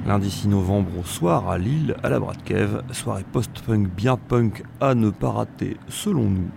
Lundi 0.06 0.30
6 0.30 0.48
novembre 0.48 0.90
au 1.00 1.04
soir 1.04 1.48
à 1.48 1.58
Lille, 1.58 1.94
à 2.02 2.08
la 2.08 2.18
Bratkev, 2.18 2.82
soirée 2.92 3.24
post-punk 3.30 3.88
bien 3.88 4.16
punk 4.16 4.64
à 4.80 4.94
ne 4.94 5.10
pas 5.10 5.30
rater 5.30 5.76
selon 5.88 6.24
nous. 6.24 6.50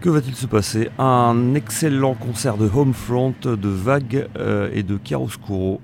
Que 0.00 0.08
va-t-il 0.08 0.34
se 0.34 0.46
passer? 0.46 0.88
Un 0.98 1.54
excellent 1.54 2.14
concert 2.14 2.56
de 2.56 2.70
Homefront, 2.74 3.34
de 3.42 3.68
Vague 3.68 4.28
euh, 4.38 4.70
et 4.72 4.82
de 4.82 4.98
Chiaroscuro. 5.02 5.80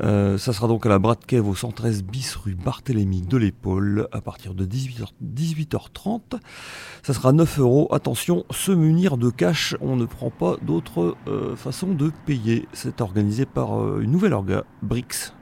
Euh, 0.00 0.38
ça 0.38 0.52
sera 0.52 0.66
donc 0.66 0.84
à 0.86 0.88
la 0.88 0.98
Bratkev 0.98 1.48
au 1.48 1.54
113 1.54 2.02
bis 2.02 2.34
rue 2.34 2.54
Barthélemy 2.54 3.22
de 3.22 3.36
l'Épaule 3.36 4.08
à 4.12 4.20
partir 4.20 4.54
de 4.54 4.64
18h, 4.66 5.12
18h30. 5.22 6.40
Ça 7.02 7.14
sera 7.14 7.32
9 7.32 7.60
euros. 7.60 7.88
Attention, 7.92 8.44
se 8.50 8.72
munir 8.72 9.16
de 9.16 9.30
cash, 9.30 9.76
on 9.80 9.96
ne 9.96 10.04
prend 10.04 10.30
pas 10.30 10.56
d'autre 10.62 11.16
euh, 11.28 11.54
façon 11.54 11.88
de 11.92 12.10
payer. 12.26 12.66
C'est 12.72 13.00
organisé 13.00 13.46
par 13.46 13.80
euh, 13.80 14.00
une 14.00 14.10
nouvelle 14.10 14.32
orga, 14.32 14.64
Brix. 14.82 15.32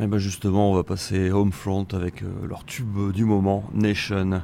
Et 0.00 0.06
ben 0.06 0.18
justement, 0.18 0.70
on 0.70 0.76
va 0.76 0.84
passer 0.84 1.32
Homefront 1.32 1.88
avec 1.92 2.22
leur 2.48 2.64
tube 2.64 3.10
du 3.10 3.24
moment, 3.24 3.64
Nation. 3.74 4.42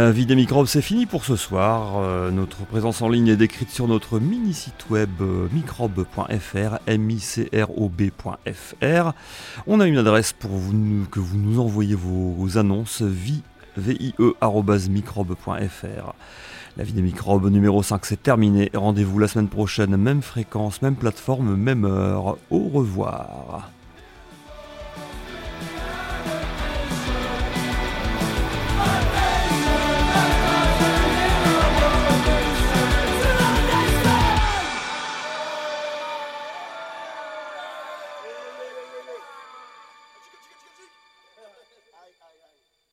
La 0.00 0.12
vie 0.12 0.24
des 0.24 0.34
microbes, 0.34 0.64
c'est 0.64 0.80
fini 0.80 1.04
pour 1.04 1.26
ce 1.26 1.36
soir. 1.36 1.98
Euh, 1.98 2.30
notre 2.30 2.64
présence 2.64 3.02
en 3.02 3.10
ligne 3.10 3.28
est 3.28 3.36
décrite 3.36 3.68
sur 3.68 3.86
notre 3.86 4.18
mini-site 4.18 4.88
web 4.88 5.10
euh, 5.20 5.46
microbe.fr. 5.52 6.78
On 9.66 9.78
a 9.78 9.86
une 9.86 9.98
adresse 9.98 10.32
pour 10.32 10.52
que 11.10 11.20
vous 11.20 11.36
nous 11.36 11.60
envoyez 11.60 11.94
vos, 11.94 12.56
annonces, 12.56 13.02
vie, 13.02 13.42
vie.microbe.fr. 13.76 16.14
La 16.78 16.84
vie 16.84 16.94
des 16.94 17.02
microbes 17.02 17.50
numéro 17.50 17.82
5, 17.82 18.06
c'est 18.06 18.22
terminé. 18.22 18.70
Rendez-vous 18.72 19.18
la 19.18 19.28
semaine 19.28 19.48
prochaine, 19.48 19.98
même 19.98 20.22
fréquence, 20.22 20.80
même 20.80 20.96
plateforme, 20.96 21.56
même 21.56 21.84
heure. 21.84 22.38
Au 22.50 22.70
revoir. 22.70 23.70